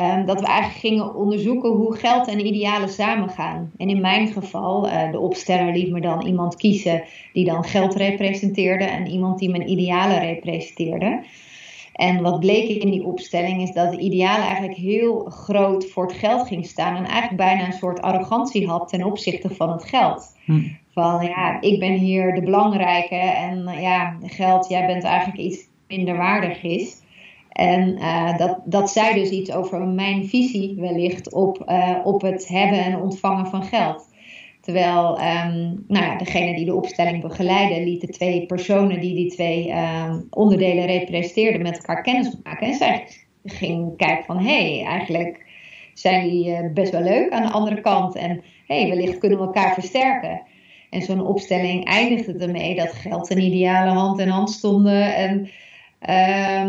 [0.00, 3.72] Um, dat we eigenlijk gingen onderzoeken hoe geld en idealen samengaan.
[3.76, 8.84] En in mijn geval, de opsteller liet me dan iemand kiezen die dan geld representeerde
[8.84, 11.24] en iemand die mijn idealen representeerde.
[11.98, 16.16] En wat bleek in die opstelling is dat de ideaal eigenlijk heel groot voor het
[16.16, 16.96] geld ging staan.
[16.96, 20.36] En eigenlijk bijna een soort arrogantie had ten opzichte van het geld.
[20.44, 20.60] Hm.
[20.92, 26.16] Van ja, ik ben hier de belangrijke en ja, geld, jij bent eigenlijk iets minder
[26.16, 27.02] waardig is.
[27.48, 32.48] En uh, dat, dat zei dus iets over mijn visie wellicht op, uh, op het
[32.48, 34.08] hebben en ontvangen van geld.
[34.68, 39.72] Terwijl um, nou ja, degene die de opstelling begeleidde, lieten twee personen die die twee
[39.72, 42.66] um, onderdelen representeerden met elkaar kennis maken.
[42.66, 43.06] En zij
[43.44, 45.46] ging kijken van, hé, hey, eigenlijk
[45.94, 48.16] zijn die uh, best wel leuk aan de andere kant.
[48.16, 50.42] En hé, hey, wellicht kunnen we elkaar versterken.
[50.90, 55.14] En zo'n opstelling eindigde ermee dat geld en ideale hand in hand stonden.
[55.14, 55.38] En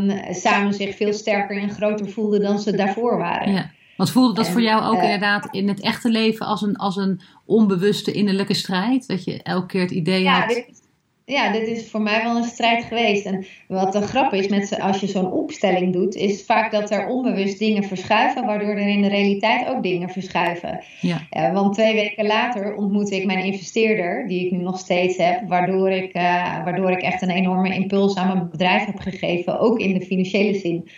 [0.02, 3.52] um, samen zich veel sterker en groter voelden dan ze daarvoor waren.
[3.54, 3.72] Ja.
[4.00, 6.96] Want voelde dat voor jou ook uh, inderdaad in het echte leven als een, als
[6.96, 9.08] een onbewuste innerlijke strijd?
[9.08, 10.50] Dat je elke keer het idee ja, had...
[10.50, 10.82] Dit,
[11.26, 13.26] ja, dit is voor mij wel een strijd geweest.
[13.26, 17.08] En wat de grap is, met als je zo'n opstelling doet, is vaak dat er
[17.08, 20.84] onbewust dingen verschuiven, waardoor er in de realiteit ook dingen verschuiven.
[21.02, 21.22] Ja.
[21.32, 25.48] Uh, want twee weken later ontmoette ik mijn investeerder, die ik nu nog steeds heb,
[25.48, 29.80] waardoor ik, uh, waardoor ik echt een enorme impuls aan mijn bedrijf heb gegeven, ook
[29.80, 30.90] in de financiële zin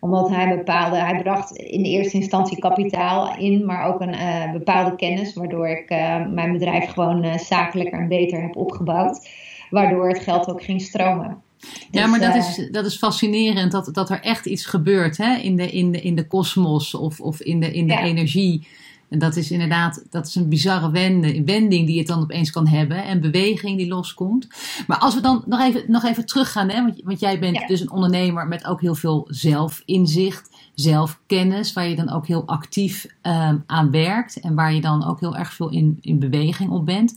[0.00, 4.96] omdat hij bepaalde, hij bracht in eerste instantie kapitaal in, maar ook een uh, bepaalde
[4.96, 9.28] kennis, waardoor ik uh, mijn bedrijf gewoon uh, zakelijker en beter heb opgebouwd.
[9.70, 11.42] Waardoor het geld ook ging stromen.
[11.90, 15.36] Ja, dus, maar dat is, dat is fascinerend dat, dat er echt iets gebeurt hè?
[15.36, 18.02] in de in de, in de kosmos of, of in de, in de ja.
[18.02, 18.66] energie.
[19.10, 22.66] En dat is inderdaad, dat is een bizarre wending, wending die je dan opeens kan
[22.66, 23.04] hebben.
[23.04, 24.48] En beweging die loskomt.
[24.86, 27.66] Maar als we dan nog even, nog even teruggaan, hè, want, want jij bent ja.
[27.66, 33.06] dus een ondernemer met ook heel veel zelfinzicht, zelfkennis, waar je dan ook heel actief
[33.22, 34.40] um, aan werkt.
[34.40, 37.14] En waar je dan ook heel erg veel in, in beweging op bent.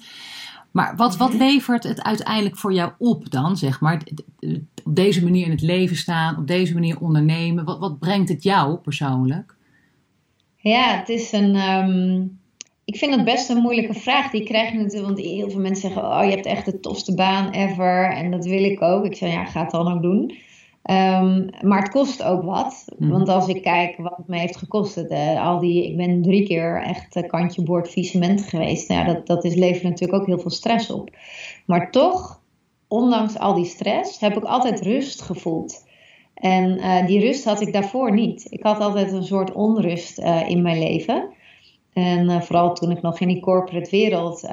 [0.71, 4.01] Maar wat, wat levert het uiteindelijk voor jou op dan, zeg maar?
[4.83, 7.65] Op deze manier in het leven staan, op deze manier ondernemen.
[7.65, 9.52] Wat, wat brengt het jou persoonlijk?
[10.63, 11.55] Ja, het is een.
[11.55, 12.39] Um,
[12.85, 14.31] ik vind het best een moeilijke vraag.
[14.31, 17.15] Die krijg je natuurlijk, want heel veel mensen zeggen: Oh, je hebt echt de tofste
[17.15, 18.11] baan ever.
[18.11, 19.05] En dat wil ik ook.
[19.05, 20.21] Ik zeg: Ja, ga het dan ook doen.
[20.91, 22.85] Um, maar het kost ook wat.
[22.97, 23.09] Mm.
[23.09, 24.97] Want als ik kijk wat het me heeft gekost.
[24.97, 28.89] Uh, al die, ik ben drie keer echt kantje boord visement geweest.
[28.89, 31.09] Nou, ja, dat, dat is, levert natuurlijk ook heel veel stress op.
[31.65, 32.41] Maar toch,
[32.87, 35.83] ondanks al die stress, heb ik altijd rust gevoeld.
[36.33, 38.47] En uh, die rust had ik daarvoor niet.
[38.49, 41.29] Ik had altijd een soort onrust uh, in mijn leven.
[41.93, 44.47] En uh, vooral toen ik nog in die corporate wereld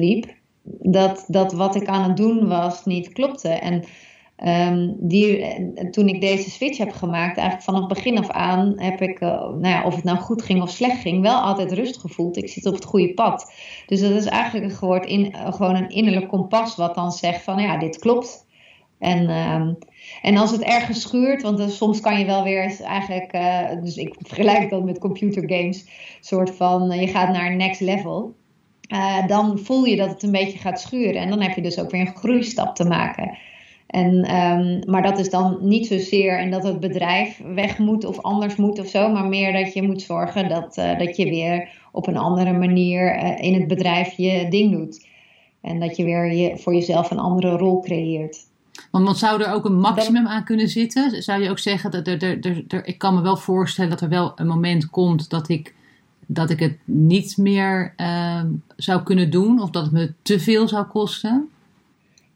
[0.00, 0.34] liep,
[0.80, 3.48] dat, dat wat ik aan het doen was niet klopte.
[3.48, 3.84] En
[4.72, 5.46] um, die,
[5.90, 9.84] toen ik deze switch heb gemaakt, eigenlijk vanaf begin af aan heb ik, nou ja,
[9.84, 12.36] of het nou goed ging of slecht ging, wel altijd rust gevoeld.
[12.36, 13.52] Ik zit op het goede pad.
[13.86, 17.78] Dus dat is eigenlijk gewoon, in, gewoon een innerlijk kompas wat dan zegt van ja,
[17.78, 18.46] dit klopt.
[18.98, 19.78] En, um,
[20.22, 23.96] en als het ergens schuurt, want uh, soms kan je wel weer eigenlijk, uh, dus
[23.96, 25.86] ik vergelijk dat met computergames,
[26.20, 28.34] soort van uh, je gaat naar next level.
[29.26, 31.90] dan voel je dat het een beetje gaat schuren en dan heb je dus ook
[31.90, 33.38] weer een groeistap te maken.
[33.86, 38.20] En, um, maar dat is dan niet zozeer en dat het bedrijf weg moet of
[38.20, 42.06] anders moet of zo, maar meer dat je moet zorgen dat, dat je weer op
[42.06, 45.06] een andere manier in het bedrijf je ding doet.
[45.60, 48.47] En dat je weer je, voor jezelf een andere rol creëert.
[48.90, 51.22] Want, want zou er ook een maximum aan kunnen zitten?
[51.22, 54.00] Zou je ook zeggen dat er, er, er, er, ik kan me wel voorstellen dat
[54.00, 55.74] er wel een moment komt dat ik,
[56.26, 58.42] dat ik het niet meer uh,
[58.76, 61.48] zou kunnen doen of dat het me te veel zou kosten?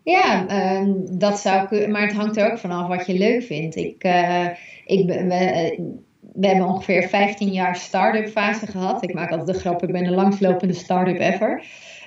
[0.02, 3.76] Ja, uh, dat zou kunnen, maar het hangt er ook vanaf wat je leuk vindt.
[3.76, 4.46] Ik, uh,
[4.84, 5.92] ik, we,
[6.32, 9.02] we hebben ongeveer 15 jaar start-up fase gehad.
[9.02, 11.64] Ik maak altijd de grap, ik ben de langslopende start-up ever.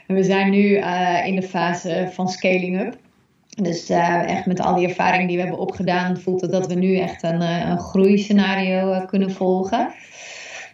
[0.07, 2.97] En we zijn nu uh, in de fase van scaling up.
[3.55, 6.73] Dus uh, echt met al die ervaring die we hebben opgedaan, voelt het dat we
[6.73, 9.93] nu echt een, uh, een groeiscenario uh, kunnen volgen.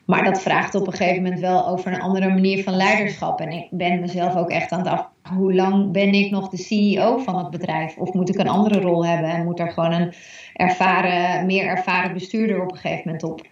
[0.06, 3.39] Maar dat vraagt op een gegeven moment wel over een andere manier van leiderschap.
[3.39, 5.08] En ik ben mezelf ook echt aan het af.
[5.36, 7.98] Hoe lang ben ik nog de CEO van het bedrijf?
[7.98, 9.30] Of moet ik een andere rol hebben?
[9.30, 10.13] En moet er gewoon een
[10.54, 13.48] ervaren, meer ervaren bestuurder op een gegeven moment op?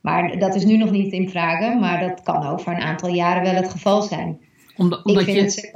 [0.00, 1.74] Maar dat is nu nog niet in vraag.
[1.74, 4.40] Maar dat kan over een aantal jaren wel het geval zijn.
[4.76, 5.40] Omdat, omdat je...
[5.40, 5.72] Het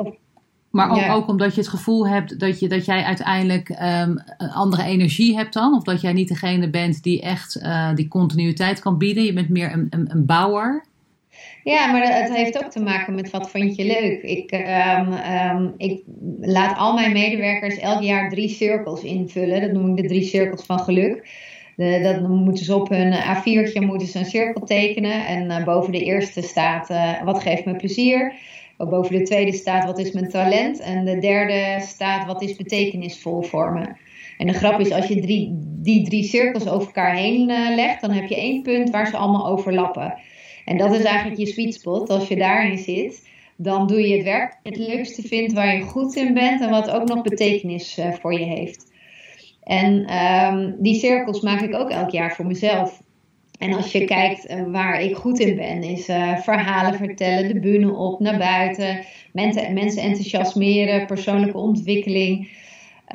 [0.72, 4.82] maar ook, omdat je het gevoel hebt dat, je, dat jij uiteindelijk um, een andere
[4.82, 5.74] energie hebt dan?
[5.74, 9.24] Of dat jij niet degene bent die echt uh, die continuïteit kan bieden?
[9.24, 10.84] Je bent meer een, een, een, bouwer?
[11.62, 14.22] Ja, maar het heeft ook te maken met wat vind je leuk.
[14.22, 16.02] Ik, um, um, ik
[16.40, 19.60] laat al mijn medewerkers elk jaar drie cirkels invullen.
[19.60, 21.28] Dat noem ik de drie cirkels van geluk.
[21.76, 25.26] De, dat moeten ze op hun A4'tje moeten ze een cirkel tekenen.
[25.26, 28.32] En uh, boven de eerste staat uh, wat geeft me plezier
[28.88, 30.80] boven de tweede staat wat is mijn talent.
[30.80, 33.86] En de derde staat wat is betekenisvol voor me.
[34.38, 38.00] En de grap is, als je drie, die drie cirkels over elkaar heen uh, legt,
[38.00, 40.14] dan heb je één punt waar ze allemaal overlappen.
[40.64, 42.10] En dat is eigenlijk je sweet spot.
[42.10, 46.16] Als je daarin zit, dan doe je het werk het leukste vindt waar je goed
[46.16, 48.90] in bent en wat ook nog betekenis uh, voor je heeft.
[49.62, 53.01] En um, die cirkels maak ik ook elk jaar voor mezelf.
[53.62, 57.60] En als je kijkt uh, waar ik goed in ben, is uh, verhalen vertellen, de
[57.60, 62.48] bühne op, naar buiten, mensen, mensen enthousiasmeren, persoonlijke ontwikkeling,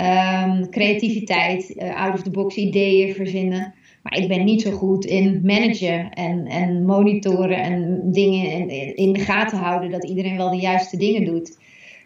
[0.02, 3.74] um, creativiteit, uh, out of the box ideeën verzinnen.
[4.04, 9.14] Maar ik ben niet zo goed in managen en, en monitoren en dingen in, in
[9.14, 11.58] de gaten houden dat iedereen wel de juiste dingen doet.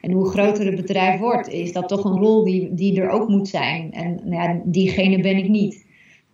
[0.01, 3.29] En hoe groter het bedrijf wordt, is dat toch een rol die, die er ook
[3.29, 3.91] moet zijn.
[3.91, 5.89] En nou ja, diegene ben ik niet.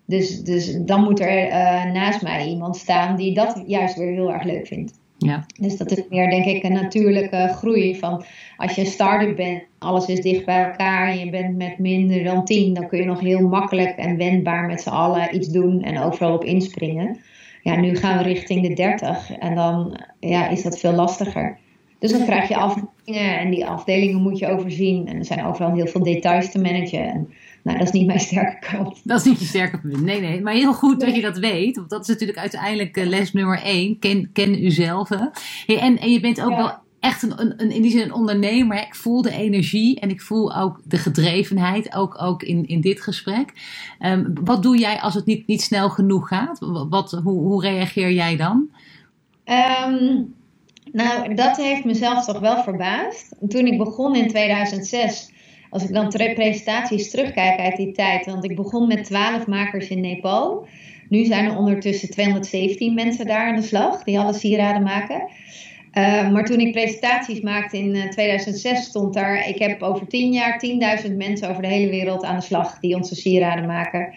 [0.07, 4.33] Dus, dus dan moet er uh, naast mij iemand staan die dat juist weer heel
[4.33, 4.93] erg leuk vindt.
[5.17, 5.45] Ja.
[5.59, 7.99] Dus dat is meer, denk ik, een natuurlijke groei.
[7.99, 8.23] Van
[8.57, 12.23] als je een start-up bent, alles is dicht bij elkaar en je bent met minder
[12.23, 15.81] dan tien, dan kun je nog heel makkelijk en wendbaar met z'n allen iets doen
[15.81, 17.17] en overal op inspringen.
[17.61, 21.57] Ja, nu gaan we richting de 30 en dan ja, is dat veel lastiger.
[21.99, 25.07] Dus dan krijg je afdelingen en die afdelingen moet je overzien.
[25.07, 27.13] En er zijn overal heel veel details te managen.
[27.13, 27.33] En
[27.67, 29.01] nou, dat is niet mijn sterke kant.
[29.03, 30.01] Dat is niet je sterke punt.
[30.01, 30.41] Nee, nee.
[30.41, 31.75] Maar heel goed dat je dat weet.
[31.75, 33.99] Want dat is natuurlijk uiteindelijk eh, les nummer één.
[33.99, 35.09] Ken, ken uzelf.
[35.09, 38.77] en, en je bent ook wel echt een, een, in die zin een ondernemer.
[38.77, 43.01] Ik voel de energie en ik voel ook de gedrevenheid, ook, ook in, in dit
[43.01, 43.53] gesprek.
[43.99, 46.57] Um, wat doe jij als het niet, niet snel genoeg gaat?
[46.89, 48.69] Wat, hoe, hoe reageer jij dan?
[49.45, 50.33] Um,
[50.91, 53.35] nou, dat heeft mezelf toch wel verbaasd.
[53.47, 55.31] Toen ik begon in 2006
[55.69, 60.01] als ik dan presentaties terugkijk uit die tijd, want ik begon met 12 makers in
[60.01, 60.67] Nepal.
[61.09, 65.27] Nu zijn er ondertussen 217 mensen daar aan de slag die alle sieraden maken.
[65.93, 70.31] Uh, maar toen ik presentaties maakte in 2006 eh, stond daar, ik heb over 10
[70.31, 70.63] jaar
[71.05, 74.13] 10.000 mensen over de hele wereld aan de slag die onze sieraden maken.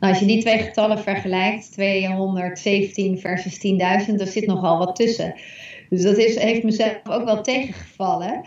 [0.00, 3.58] Nou, als je die twee getallen vergelijkt, 217 versus
[4.08, 5.34] 10.000, er zit nogal wat tussen.
[5.88, 8.44] Dus dat is, heeft mezelf ook wel tegengevallen.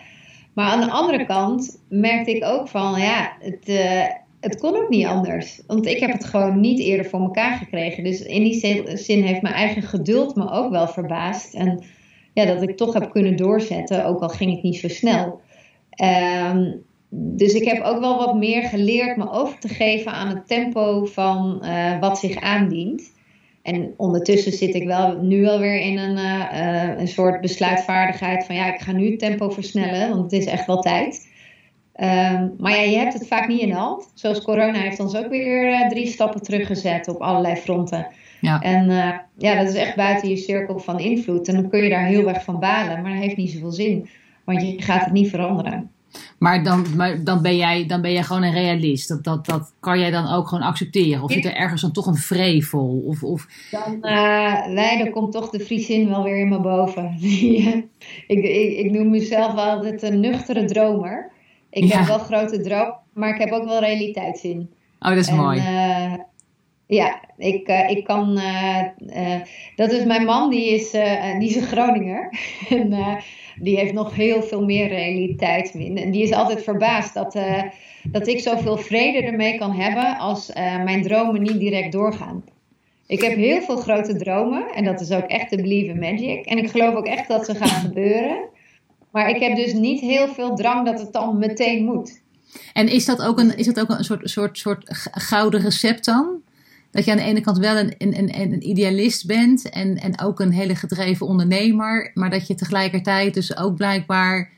[0.56, 4.04] Maar aan de andere kant merkte ik ook van, ja, het, uh,
[4.40, 5.62] het kon ook niet anders.
[5.68, 8.04] Want ik heb het gewoon niet eerder voor elkaar gekregen.
[8.04, 11.54] Dus in die zin heeft mijn eigen geduld me ook wel verbaasd.
[11.54, 11.84] En
[12.34, 15.42] ja, dat ik toch heb kunnen doorzetten, ook al ging het niet zo snel.
[16.52, 20.48] Um, dus ik heb ook wel wat meer geleerd me over te geven aan het
[20.48, 23.14] tempo van uh, wat zich aandient.
[23.66, 28.56] En ondertussen zit ik wel nu wel weer in een, uh, een soort besluitvaardigheid van
[28.56, 31.28] ja, ik ga nu het tempo versnellen, want het is echt wel tijd.
[32.00, 34.12] Um, maar ja, je hebt het vaak niet in de hand.
[34.14, 38.08] Zoals corona heeft ons ook weer uh, drie stappen teruggezet op allerlei fronten.
[38.42, 38.62] Ja.
[38.62, 41.48] En uh, ja, dat is echt buiten je cirkel van invloed.
[41.48, 44.10] En dan kun je daar heel erg van balen, maar dat heeft niet zoveel zin.
[44.44, 45.92] Want je gaat het niet veranderen.
[46.38, 49.08] Maar dan, maar dan, ben jij, dan ben jij gewoon een realist.
[49.08, 51.24] Dat, dat, dat kan jij dan ook gewoon accepteren?
[51.24, 53.04] Of zit er ergens dan toch een vrevel?
[53.06, 53.48] Of, of...
[53.72, 57.18] Dan, uh, nee, dan komt toch de Friesin wel weer in me boven.
[58.28, 61.32] ik, ik, ik noem mezelf altijd een nuchtere dromer.
[61.70, 64.70] Ik heb wel grote droom, maar ik heb ook wel realiteitszin.
[65.00, 65.60] Oh, dat is mooi.
[65.60, 66.14] Uh,
[66.88, 68.40] ja, ik, uh, ik kan.
[69.76, 70.92] Dat is mijn man, die is,
[71.40, 72.34] die is een Groninger.
[72.70, 72.90] en
[73.62, 75.72] die heeft nog heel veel meer realiteit.
[75.74, 77.64] En die is altijd verbaasd dat, uh,
[78.04, 82.44] dat ik zoveel vrede ermee kan hebben als uh, mijn dromen niet direct doorgaan.
[83.08, 86.46] Ik heb heel veel grote dromen en dat is ook echt de believe in magic.
[86.46, 88.50] En ik geloof ook echt dat ze gaan gebeuren.
[89.12, 92.24] Maar ik heb dus niet heel veel drang dat het dan meteen moet.
[92.74, 96.42] En is dat ook een, is dat ook een soort, soort, soort gouden recept dan?
[96.96, 100.20] Dat je aan de ene kant wel een, een, een, een idealist bent en, en
[100.22, 104.52] ook een hele gedreven ondernemer, maar dat je tegelijkertijd dus ook blijkbaar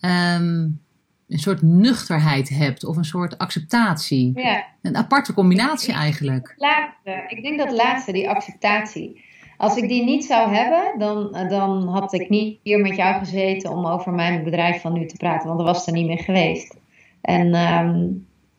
[0.00, 0.80] um,
[1.28, 4.32] een soort nuchterheid hebt of een soort acceptatie.
[4.34, 4.64] Ja.
[4.82, 6.54] Een aparte combinatie eigenlijk.
[6.56, 9.24] Laatste, ik denk dat laatste, die acceptatie.
[9.56, 13.70] Als ik die niet zou hebben, dan, dan had ik niet hier met jou gezeten
[13.70, 16.76] om over mijn bedrijf van nu te praten, want dat was er niet meer geweest.
[17.20, 18.06] En, ehm,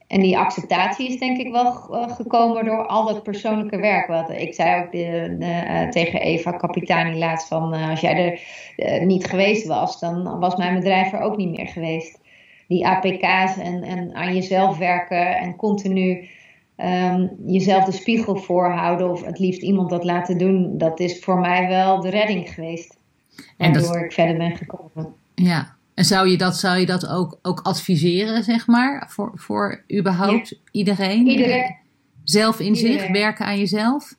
[0.10, 1.72] en die acceptatie is denk ik wel
[2.08, 4.08] gekomen door al dat persoonlijke werk.
[4.08, 8.40] Wat, ik zei ook de, de, uh, tegen Eva Capitani laatst van uh, als jij
[8.76, 12.20] er niet geweest was, dan was mijn bedrijf er ook niet meer geweest.
[12.68, 16.28] Die APK's en, en aan jezelf werken en continu
[16.78, 21.40] um, jezelf de spiegel voorhouden of het liefst iemand dat laten doen, dat is voor
[21.40, 22.98] mij wel de redding geweest.
[23.58, 24.04] En waardoor dat...
[24.04, 25.14] ik verder ben gekomen.
[25.36, 29.84] Ja, en zou je dat, zou je dat ook, ook adviseren, zeg maar, voor, voor
[29.94, 31.28] überhaupt iedereen?
[31.28, 31.76] Iedereen.
[32.24, 34.16] Zelfinzicht, werken aan jezelf?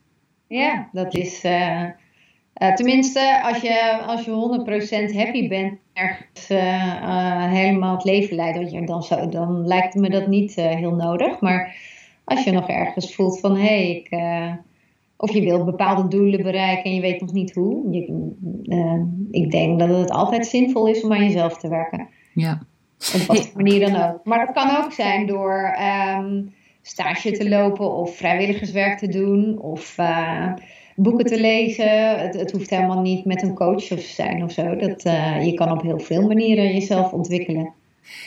[0.47, 1.45] Ja, dat is.
[1.45, 8.37] Uh, uh, tenminste, als je, als je 100% happy bent, ergens uh, helemaal het leven
[8.37, 11.41] leidt, dan, zou, dan lijkt me dat niet heel nodig.
[11.41, 11.77] Maar
[12.25, 14.09] als je nog ergens voelt van hé, hey, ik,
[15.21, 17.91] of je wilt bepaalde doelen bereiken en je weet nog niet hoe.
[17.91, 18.33] Je,
[18.65, 22.09] uh, ik denk dat het altijd zinvol is om aan jezelf te werken.
[22.35, 22.63] Ja.
[23.15, 24.25] Op wat manier dan ook.
[24.25, 25.77] Maar dat kan ook zijn door
[26.19, 26.53] um,
[26.83, 30.53] stage te lopen of vrijwilligerswerk te doen of uh,
[30.97, 32.19] boeken te lezen.
[32.19, 34.77] Het, het, hoeft helemaal niet met een coach of zijn of zo.
[34.77, 35.03] Dat,
[35.43, 37.73] je kan op heel veel manieren jezelf ontwikkelen.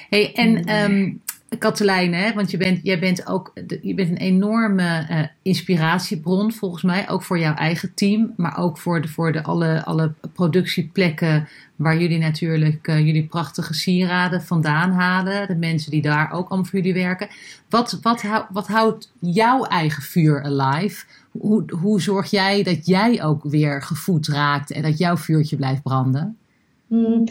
[0.09, 1.21] Hey, en um,
[1.57, 2.33] Katelijne, hè?
[2.33, 7.23] want je bent, jij bent ook je bent een enorme uh, inspiratiebron volgens mij, ook
[7.23, 12.19] voor jouw eigen team, maar ook voor de, voor de alle, alle productieplekken waar jullie
[12.19, 17.03] natuurlijk uh, jullie prachtige sieraden vandaan halen, de mensen die daar ook allemaal voor jullie
[17.03, 17.27] werken.
[17.69, 21.05] Wat, wat, wat houdt jouw eigen vuur alive?
[21.31, 25.83] Hoe, hoe zorg jij dat jij ook weer gevoed raakt en dat jouw vuurtje blijft
[25.83, 26.37] branden?
[26.87, 27.23] Hmm.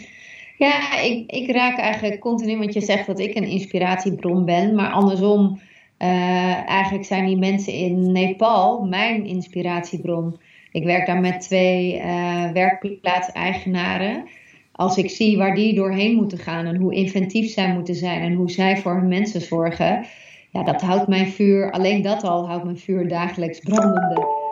[0.63, 4.91] Ja, ik, ik raak eigenlijk continu, want je zegt dat ik een inspiratiebron ben, maar
[4.91, 5.59] andersom,
[5.99, 10.39] uh, eigenlijk zijn die mensen in Nepal mijn inspiratiebron.
[10.71, 14.27] Ik werk daar met twee uh, werkplaatseigenaren.
[14.71, 18.33] Als ik zie waar die doorheen moeten gaan en hoe inventief zij moeten zijn en
[18.33, 20.05] hoe zij voor hun mensen zorgen,
[20.51, 24.42] ja, dat houdt mijn vuur, alleen dat al houdt mijn vuur dagelijks brandende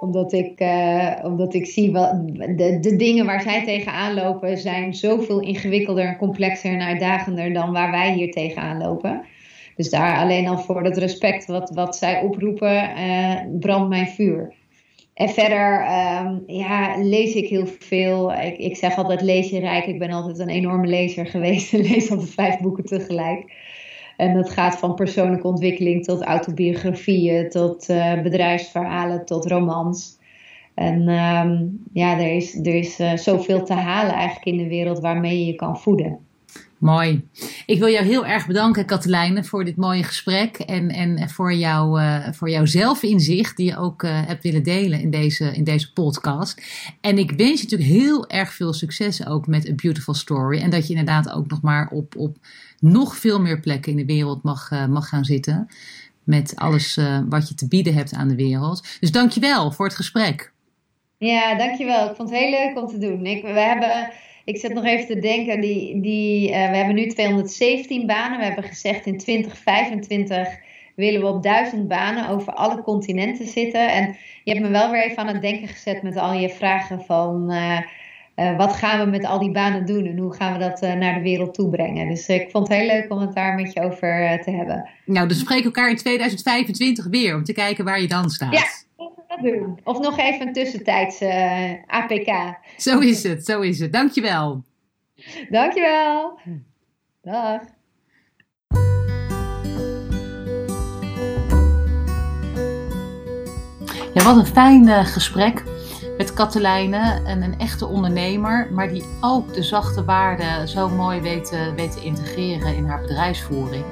[0.00, 4.94] omdat ik, uh, omdat ik zie wat de, de dingen waar zij tegenaan lopen zijn
[4.94, 9.22] zoveel ingewikkelder, complexer en uitdagender dan waar wij hier tegenaan lopen.
[9.76, 14.52] Dus daar alleen al voor dat respect wat, wat zij oproepen, uh, brandt mijn vuur.
[15.14, 15.80] En verder
[16.20, 18.32] um, ja, lees ik heel veel.
[18.32, 19.86] Ik, ik zeg altijd lees je rijk.
[19.86, 23.52] Ik ben altijd een enorme lezer geweest en lees altijd vijf boeken tegelijk.
[24.20, 30.18] En dat gaat van persoonlijke ontwikkeling tot autobiografieën, tot uh, bedrijfsverhalen, tot romans.
[30.74, 35.00] En um, ja, er is, er is uh, zoveel te halen eigenlijk in de wereld
[35.00, 36.18] waarmee je je kan voeden.
[36.80, 37.28] Mooi.
[37.66, 42.00] Ik wil jou heel erg bedanken, Katelijne, voor dit mooie gesprek en, en voor, jou,
[42.00, 45.92] uh, voor jouw zelfinzicht die je ook uh, hebt willen delen in deze, in deze
[45.92, 46.62] podcast.
[47.00, 50.60] En ik wens je natuurlijk heel erg veel succes ook met A Beautiful Story.
[50.60, 52.36] En dat je inderdaad ook nog maar op, op
[52.78, 55.68] nog veel meer plekken in de wereld mag, uh, mag gaan zitten.
[56.24, 58.96] Met alles wat je te bieden hebt aan de wereld.
[59.00, 60.52] Dus dankjewel voor het gesprek.
[61.18, 62.10] Ja, dankjewel.
[62.10, 63.26] Ik vond het heel leuk om te doen.
[63.26, 64.10] Ik, we hebben
[64.50, 68.38] ik zit nog even te denken, die, die, uh, we hebben nu 217 banen.
[68.38, 70.48] We hebben gezegd in 2025
[70.94, 73.92] willen we op duizend banen over alle continenten zitten.
[73.92, 77.00] En je hebt me wel weer even aan het denken gezet met al je vragen
[77.00, 77.52] van...
[77.52, 77.78] Uh,
[78.36, 81.14] uh, wat gaan we met al die banen doen en hoe gaan we dat naar
[81.14, 82.08] de wereld toe brengen?
[82.08, 84.88] Dus ik vond het heel leuk om het daar met je over te hebben.
[85.04, 88.52] Nou, dus we spreken elkaar in 2025 weer om te kijken waar je dan staat.
[88.52, 88.66] Ja,
[89.38, 89.80] doen.
[89.84, 92.58] Of nog even een tussentijdse uh, APK.
[92.76, 93.92] Zo is het, zo is het.
[93.92, 94.64] Dankjewel.
[95.50, 96.38] Dankjewel.
[97.22, 97.60] Dag.
[104.14, 105.62] Ja, wat een fijn uh, gesprek
[106.16, 111.72] met Katelijne, een, een echte ondernemer, maar die ook de zachte waarden zo mooi weet,
[111.76, 113.84] weet te integreren in haar bedrijfsvoering.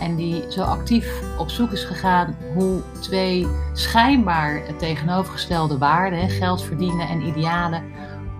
[0.00, 7.08] En die zo actief op zoek is gegaan hoe twee schijnbaar tegenovergestelde waarden, geld verdienen
[7.08, 7.82] en idealen,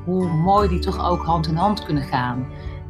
[0.05, 2.47] hoe mooi die toch ook hand in hand kunnen gaan.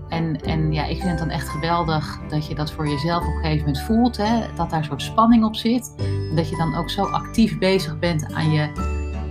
[0.08, 3.34] En, en ja, ik vind het dan echt geweldig dat je dat voor jezelf op
[3.34, 4.16] een gegeven moment voelt.
[4.16, 4.40] Hè?
[4.56, 5.94] Dat daar een soort spanning op zit.
[6.30, 8.87] En dat je dan ook zo actief bezig bent aan, je,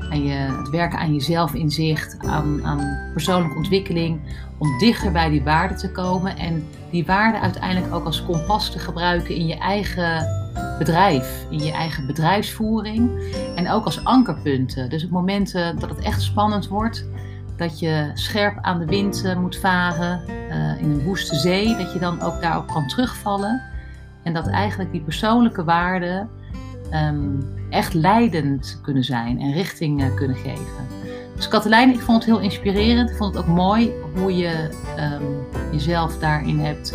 [0.10, 4.20] aan je, het werken aan jezelf inzicht, aan, aan persoonlijke ontwikkeling.
[4.58, 6.38] Om dichter bij die waarden te komen.
[6.38, 10.26] En die waarden uiteindelijk ook als kompas te gebruiken in je eigen
[10.78, 13.12] bedrijf, in je eigen bedrijfsvoering
[13.56, 14.90] en ook als ankerpunten.
[14.90, 17.08] Dus op momenten dat het echt spannend wordt,
[17.58, 21.94] dat je scherp aan de wind eh, moet varen uh, in een woeste zee, dat
[21.94, 23.62] je dan ook daarop kan terugvallen
[24.24, 26.30] en dat eigenlijk die persoonlijke waarden
[26.92, 27.20] ehm,
[27.70, 30.88] echt leidend kunnen zijn en richting kunnen geven.
[31.36, 33.10] Dus Katelijn, ik vond het heel inspirerend.
[33.10, 35.24] Ik vond het ook mooi hoe je ehm,
[35.72, 36.94] jezelf daarin hebt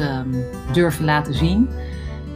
[0.73, 1.69] durven laten zien.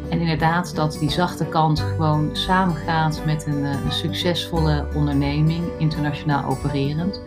[0.08, 7.20] En inderdaad, dat die zachte kant gewoon samengaat met een, een succesvolle onderneming, internationaal opererend.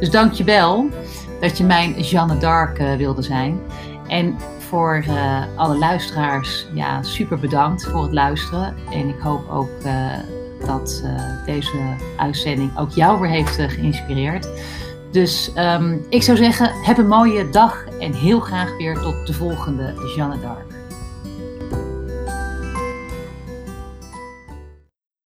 [0.00, 0.88] Dus dank je wel
[1.40, 3.58] dat je mijn Jeanne d'Arc uh, wilde zijn.
[4.08, 4.36] En
[4.68, 8.74] voor uh, alle luisteraars, ja, super bedankt voor het luisteren.
[8.90, 10.12] En ik hoop ook uh,
[10.66, 11.04] dat
[11.46, 14.48] deze uitzending ook jou weer heeft geïnspireerd.
[15.10, 19.32] Dus um, ik zou zeggen, heb een mooie dag en heel graag weer tot de
[19.32, 20.65] volgende Jeanne d'Arc.